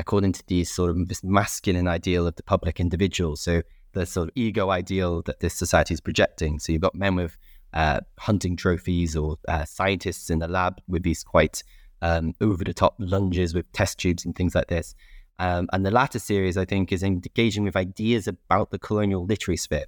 [0.00, 3.36] according to these sort of this masculine ideal of the public individual.
[3.36, 6.58] So the sort of ego ideal that this society is projecting.
[6.58, 7.36] So you've got men with
[7.74, 11.62] uh, hunting trophies or uh, scientists in the lab with these quite
[12.02, 14.94] um, over the top lunges with test tubes and things like this.
[15.38, 19.58] Um, and the latter series, I think, is engaging with ideas about the colonial literary
[19.58, 19.86] sphere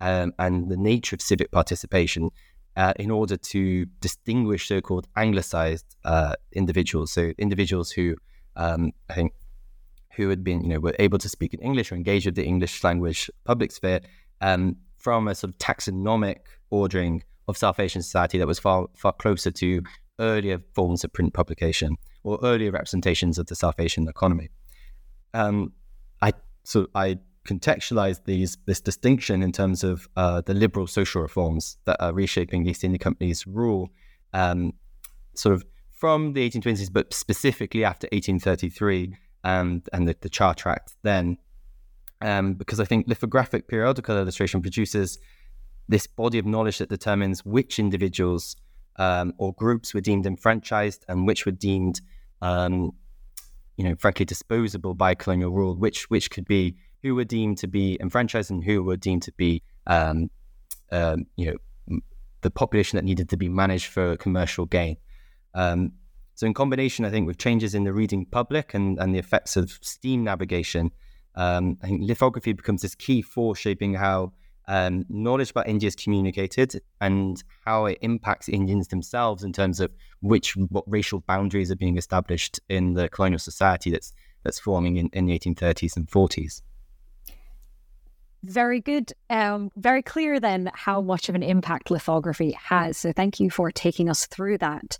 [0.00, 2.30] um, and the nature of civic participation
[2.76, 7.12] uh, in order to distinguish so-called anglicized uh, individuals.
[7.12, 8.16] So individuals who
[8.56, 9.32] um, I think
[10.16, 12.44] who had been, you know, were able to speak in English or engage with the
[12.44, 14.00] English language public sphere
[14.40, 16.38] um, from a sort of taxonomic
[16.70, 19.82] ordering of South Asian society that was far far closer to
[20.18, 24.48] earlier forms of print publication or earlier representations of the South Asian economy.
[25.34, 25.72] Um,
[26.20, 26.32] I
[26.64, 32.00] so I contextualize these this distinction in terms of uh, the liberal social reforms that
[32.00, 33.90] are reshaping the East India Company's rule,
[34.32, 34.72] um,
[35.34, 40.94] sort of from the 1820s, but specifically after 1833 and and the, the Charter Act
[41.02, 41.38] then,
[42.20, 45.18] um, because I think lithographic periodical illustration produces
[45.88, 48.56] this body of knowledge that determines which individuals
[48.96, 52.00] um, or groups were deemed enfranchised and which were deemed,
[52.40, 52.92] um,
[53.76, 57.66] you know, frankly disposable by colonial rule, which which could be who were deemed to
[57.66, 60.30] be enfranchised and who were deemed to be, um,
[60.92, 61.98] um you know,
[62.42, 64.96] the population that needed to be managed for commercial gain.
[66.42, 69.56] So, in combination, I think with changes in the reading public and, and the effects
[69.56, 70.90] of steam navigation,
[71.36, 74.32] um, I think lithography becomes this key force shaping how
[74.66, 79.92] um, knowledge about India is communicated and how it impacts Indians themselves in terms of
[80.20, 84.12] which what racial boundaries are being established in the colonial society that's
[84.42, 86.60] that's forming in, in the 1830s and 40s.
[88.42, 89.12] Very good.
[89.30, 92.96] Um, very clear then how much of an impact lithography has.
[92.96, 94.98] So thank you for taking us through that.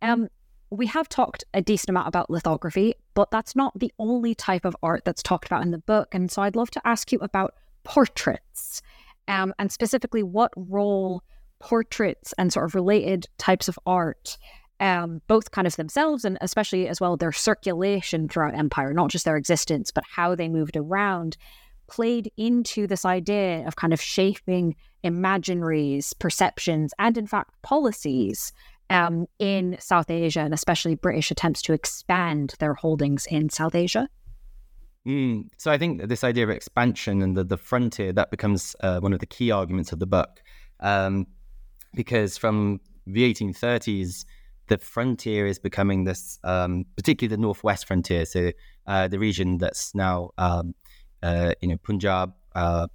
[0.00, 0.28] Um,
[0.70, 4.76] we have talked a decent amount about lithography, but that's not the only type of
[4.82, 6.14] art that's talked about in the book.
[6.14, 7.54] And so I'd love to ask you about
[7.84, 8.82] portraits
[9.28, 11.22] um, and specifically what role
[11.60, 14.36] portraits and sort of related types of art,
[14.80, 19.24] um, both kind of themselves and especially as well their circulation throughout empire, not just
[19.24, 21.36] their existence, but how they moved around,
[21.86, 28.52] played into this idea of kind of shaping imaginaries, perceptions, and in fact policies
[28.90, 34.08] um, in South Asia, and especially British attempts to expand their holdings in South Asia.
[35.06, 35.48] Mm.
[35.58, 39.12] So I think this idea of expansion and the, the frontier that becomes uh, one
[39.12, 40.42] of the key arguments of the book,
[40.80, 41.26] um,
[41.94, 44.24] because from the 1830s,
[44.68, 48.50] the frontier is becoming this, um, particularly the northwest frontier, so
[48.86, 50.74] uh, the region that's now, um,
[51.22, 52.86] uh, you know, Punjab, uh,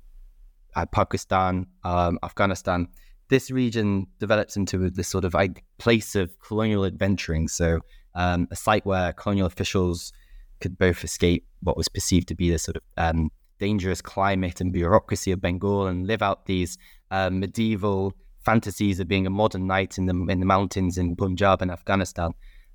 [0.75, 2.87] uh, Pakistan, um, Afghanistan.
[3.29, 5.35] This region develops into this sort of
[5.77, 7.47] place of colonial adventuring.
[7.47, 7.79] So
[8.15, 10.11] um, a site where colonial officials
[10.59, 14.73] could both escape what was perceived to be the sort of um, dangerous climate and
[14.73, 16.77] bureaucracy of Bengal and live out these
[17.11, 18.13] uh, medieval
[18.43, 22.31] fantasies of being a modern knight in the in the mountains in Punjab and Afghanistan.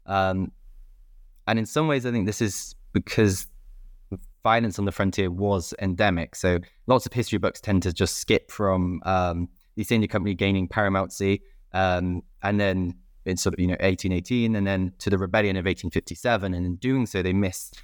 [0.06, 0.52] Um,
[1.46, 3.46] and in some ways, I think this is because
[4.42, 6.36] violence on the frontier was endemic.
[6.36, 10.68] So lots of history books tend to just skip from um, East India Company gaining
[10.68, 11.40] paramountcy
[11.72, 12.94] um, and then
[13.26, 16.76] in sort of you know 1818 and then to the rebellion of 1857 and in
[16.76, 17.80] doing so they missed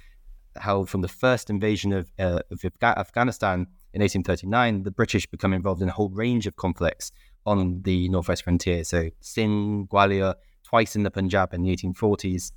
[0.57, 5.81] how from the first invasion of, uh, of Afghanistan in 1839 the British become involved
[5.81, 7.11] in a whole range of conflicts
[7.45, 8.83] on the northwest frontier.
[8.83, 12.51] So Sindh Gwalior twice in the Punjab in the 1840s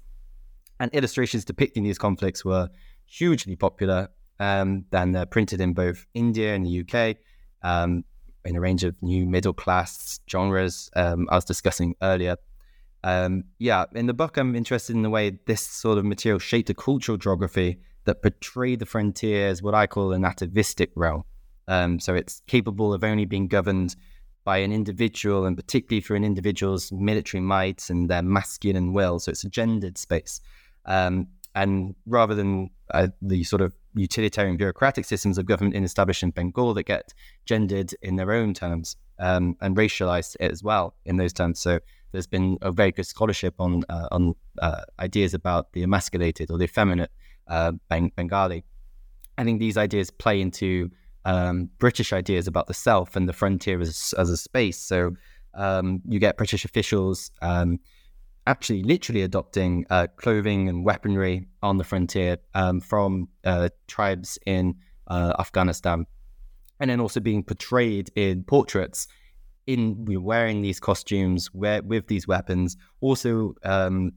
[0.80, 2.68] and illustrations depicting these conflicts were
[3.06, 4.08] hugely popular
[4.40, 7.16] um, and they're printed in both India and the UK
[7.62, 8.04] um,
[8.44, 12.36] in a range of new middle class genres um, I was discussing earlier
[13.04, 16.70] um, yeah, in the book, I'm interested in the way this sort of material shaped
[16.70, 21.24] a cultural geography that portrayed the frontier as what I call an atavistic realm.
[21.68, 23.94] Um, so it's capable of only being governed
[24.44, 29.18] by an individual, and particularly for an individual's military might and their masculine will.
[29.18, 30.40] So it's a gendered space.
[30.86, 36.22] Um, and rather than uh, the sort of utilitarian bureaucratic systems of government in established
[36.22, 37.14] in Bengal that get
[37.46, 41.60] gendered in their own terms um, and racialized as well in those terms.
[41.60, 41.80] So
[42.12, 46.58] there's been a very good scholarship on uh, on uh, ideas about the emasculated or
[46.58, 47.10] the effeminate
[47.48, 48.64] uh, Bengali.
[49.36, 50.90] I think these ideas play into
[51.24, 54.78] um, British ideas about the self and the frontier as, as a space.
[54.78, 55.16] So
[55.54, 57.80] um, you get British officials um,
[58.46, 64.74] actually literally adopting uh, clothing and weaponry on the frontier um, from uh, tribes in
[65.08, 66.06] uh, Afghanistan,
[66.80, 69.06] and then also being portrayed in portraits
[69.66, 74.12] in wearing these costumes, wear, with these weapons, also um,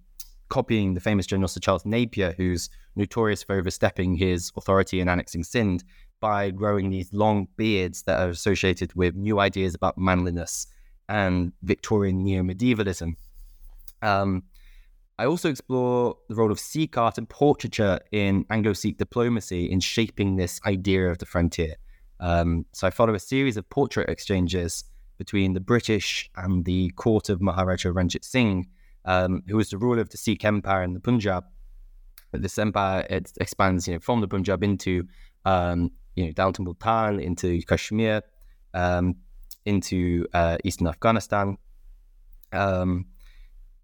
[0.50, 5.44] copying the famous General Sir Charles Napier, who's notorious for overstepping his authority and annexing
[5.44, 5.84] Sindh
[6.20, 10.68] by growing these long beards that are associated with new ideas about manliness
[11.08, 13.16] and Victorian neo medievalism.
[14.02, 14.44] Um,
[15.20, 19.80] I also explore the role of Sikh art and portraiture in Anglo Sikh diplomacy in
[19.80, 21.76] shaping this idea of the frontier.
[22.20, 24.84] Um, so I follow a series of portrait exchanges
[25.18, 28.68] between the British and the court of Maharaja Ranjit Singh,
[29.06, 31.46] um, who was the ruler of the Sikh Empire in the Punjab.
[32.32, 35.08] But This empire it expands, you know, from the Punjab into,
[35.46, 38.22] um, you know, down to Multan, into Kashmir,
[38.74, 39.16] um,
[39.66, 41.58] into uh, eastern Afghanistan.
[42.52, 43.06] Um,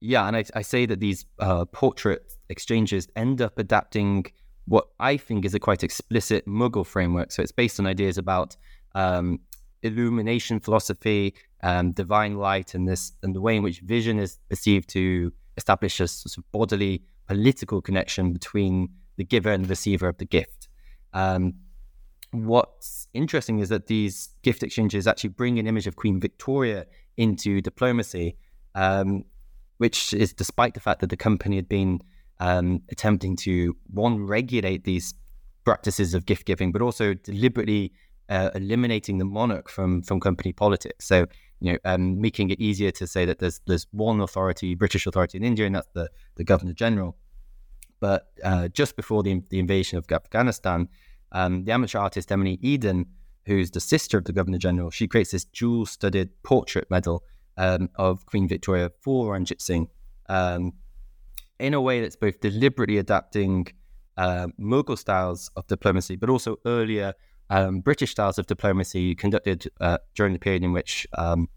[0.03, 4.25] yeah, and I, I say that these uh, portrait exchanges end up adapting
[4.65, 7.31] what I think is a quite explicit Mughal framework.
[7.31, 8.57] So it's based on ideas about
[8.95, 9.39] um,
[9.81, 14.89] illumination philosophy, um, divine light, and this and the way in which vision is perceived
[14.89, 20.17] to establish a sort of bodily political connection between the giver and the receiver of
[20.17, 20.67] the gift.
[21.13, 21.53] Um,
[22.31, 27.61] what's interesting is that these gift exchanges actually bring an image of Queen Victoria into
[27.61, 28.35] diplomacy.
[28.75, 29.23] Um,
[29.83, 31.99] which is despite the fact that the company had been
[32.39, 35.13] um, attempting to one regulate these
[35.65, 37.91] practices of gift giving, but also deliberately
[38.29, 41.05] uh, eliminating the monarch from from company politics.
[41.11, 41.17] So
[41.59, 45.37] you know, um, making it easier to say that there's there's one authority, British authority
[45.37, 47.17] in India, and that's the the Governor General.
[47.99, 50.87] But uh, just before the, the invasion of Afghanistan,
[51.33, 53.05] um, the amateur artist Emily Eden,
[53.47, 57.23] who's the sister of the Governor General, she creates this jewel-studded portrait medal
[57.57, 59.87] um, of Queen Victoria for Ranjit Singh.
[60.29, 60.73] Um,
[61.59, 63.67] in a way that's both deliberately adapting
[64.17, 67.13] uh, Mughal styles of diplomacy, but also earlier
[67.49, 71.47] um, British styles of diplomacy conducted uh, during the period in which um,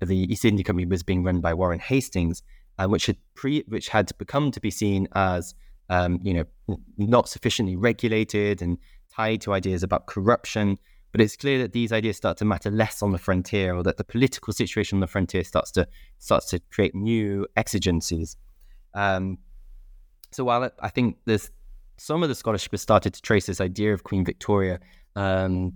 [0.00, 2.42] the East India Company was being run by Warren Hastings,
[2.78, 5.54] uh, which had pre- which had become to be seen as
[5.88, 8.78] um, you know not sufficiently regulated and
[9.14, 10.78] tied to ideas about corruption
[11.16, 13.96] but it's clear that these ideas start to matter less on the frontier, or that
[13.96, 15.88] the political situation on the frontier starts to
[16.18, 18.36] starts to create new exigencies.
[18.92, 19.38] Um,
[20.30, 21.50] so while I think there's
[21.96, 24.78] some of the scholarship has started to trace this idea of Queen Victoria
[25.14, 25.72] um,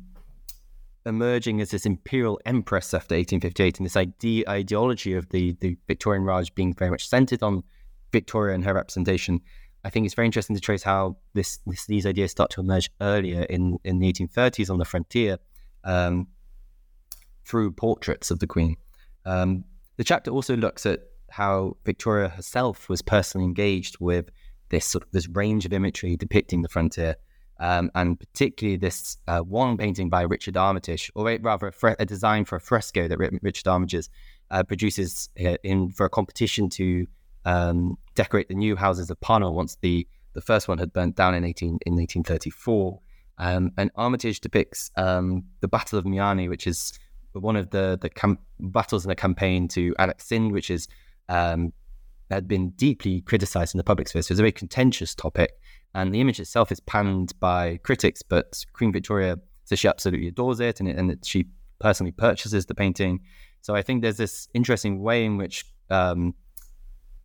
[1.06, 6.54] emerging as this imperial empress after 1858, and this ideology of the the Victorian Raj
[6.54, 7.62] being very much centered on
[8.12, 9.40] Victoria and her representation.
[9.84, 12.90] I think it's very interesting to trace how this, this these ideas start to emerge
[13.00, 15.38] earlier in, in the 1830s on the frontier
[15.84, 16.28] um,
[17.44, 18.76] through portraits of the Queen.
[19.24, 19.64] Um,
[19.96, 21.00] the chapter also looks at
[21.30, 24.30] how Victoria herself was personally engaged with
[24.68, 27.16] this sort of this range of imagery depicting the frontier,
[27.58, 32.06] um, and particularly this uh, one painting by Richard Armitage, or rather a, fre- a,
[32.06, 34.08] design for a fresco that Richard Armitage
[34.50, 37.06] uh, produces uh, in for a competition to
[37.44, 41.34] um, decorate the new houses of Parliament once the, the first one had burnt down
[41.34, 43.00] in 18 in 1834.
[43.38, 46.92] Um, and Armitage depicts um, the Battle of Miani, which is
[47.32, 50.88] one of the the cam- battles in the campaign to annex Sindh, which is
[51.28, 51.72] um,
[52.30, 54.22] had been deeply criticized in the public sphere.
[54.22, 55.52] So it's a very contentious topic,
[55.94, 60.60] and the image itself is panned by critics, but Queen Victoria says she absolutely adores
[60.60, 61.46] it, and, it, and it, she
[61.78, 63.20] personally purchases the painting.
[63.62, 66.34] So I think there's this interesting way in which um,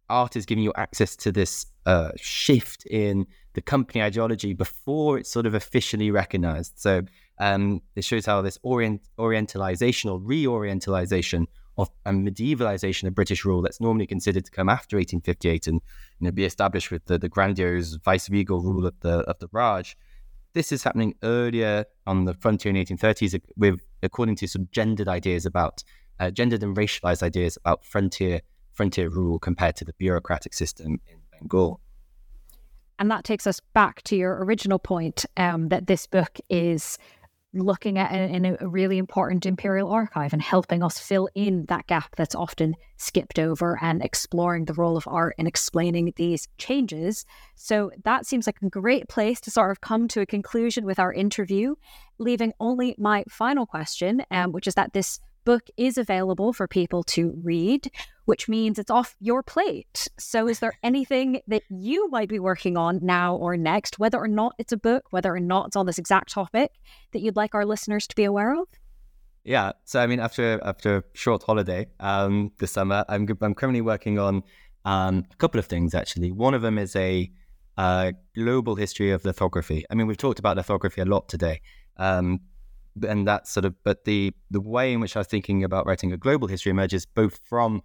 [0.10, 5.32] art is giving you access to this uh, shift in the company ideology before it's
[5.32, 6.74] sort of officially recognized.
[6.76, 7.02] So
[7.40, 11.48] um, this shows how this orient, orientalization or reorientalization
[11.78, 15.82] of and medievalization of British rule that's normally considered to come after 1858 and
[16.20, 19.98] you know, be established with the, the grandiose vice-regal rule of the of the Raj.
[20.54, 25.46] This is happening earlier on the frontier in 1830s with according to some gendered ideas
[25.46, 25.84] about
[26.20, 28.42] uh, gendered and racialized ideas about frontier
[28.76, 31.80] frontier rule compared to the bureaucratic system in Bengal.
[33.00, 36.98] And that takes us back to your original point um, that this book is
[37.56, 42.16] looking at in a really important imperial archive and helping us fill in that gap
[42.18, 47.26] that's often skipped over and exploring the role of art in explaining these changes.
[47.56, 51.00] So that seems like a great place to sort of come to a conclusion with
[51.00, 51.76] our interview,
[52.18, 57.04] leaving only my final question, um, which is that this book is available for people
[57.04, 57.90] to read,
[58.26, 60.08] which means it's off your plate.
[60.18, 64.28] So, is there anything that you might be working on now or next, whether or
[64.28, 66.72] not it's a book, whether or not it's on this exact topic,
[67.14, 68.68] that you'd like our listeners to be aware of?
[69.46, 73.82] Yeah, so I mean, after after a short holiday um, this summer, I'm I'm currently
[73.82, 74.44] working on
[74.86, 75.94] um, a couple of things.
[75.94, 77.32] Actually, one of them is a
[77.78, 79.86] uh, global history of lithography.
[79.90, 81.62] I mean, we've talked about lithography a lot today,
[81.98, 82.40] um,
[83.08, 86.12] and that's sort of but the the way in which I was thinking about writing
[86.14, 87.82] a global history emerges both from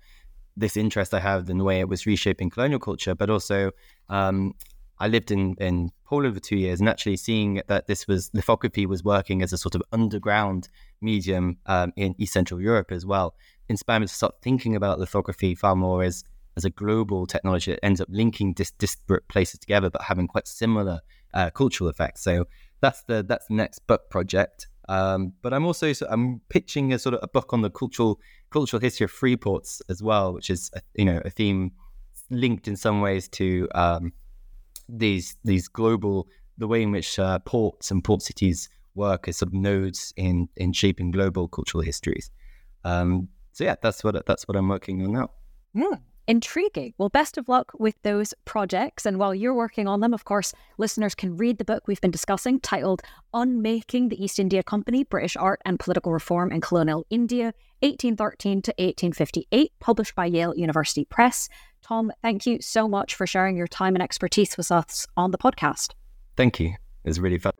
[0.57, 3.71] this interest I have in the way it was reshaping colonial culture, but also
[4.09, 4.55] um,
[4.99, 8.87] I lived in in Poland for two years and actually seeing that this was lithography
[8.87, 10.69] was working as a sort of underground
[11.01, 13.35] medium um, in East Central Europe as well
[13.69, 16.25] inspired me to start thinking about lithography far more as
[16.57, 20.49] as a global technology that ends up linking dis- disparate places together, but having quite
[20.49, 21.01] similar
[21.33, 22.23] uh, cultural effects.
[22.23, 22.47] So
[22.81, 24.69] that's the that's the next book project.
[24.91, 28.21] Um, but I'm also I'm pitching a sort of a book on the cultural
[28.51, 31.71] cultural history of free ports as well, which is a, you know a theme
[32.29, 34.13] linked in some ways to um,
[34.89, 36.27] these these global
[36.59, 40.49] the way in which uh, ports and port cities work as sort of nodes in
[40.57, 42.29] in shaping global cultural histories.
[42.83, 45.31] Um, so yeah, that's what that's what I'm working on now.
[45.77, 46.01] Mm,
[46.31, 46.95] intriguing.
[46.97, 49.05] Well, best of luck with those projects.
[49.05, 52.13] And while you're working on them, of course, listeners can read the book we've been
[52.13, 53.03] discussing titled
[53.35, 58.71] Unmaking the East India Company British Art and Political Reform in Colonial India, 1813 to
[58.79, 61.49] 1858, published by Yale University Press.
[61.83, 65.39] Tom, thank you so much for sharing your time and expertise with us on the
[65.39, 65.95] podcast.
[66.37, 66.69] Thank you.
[66.69, 67.53] It was really fun.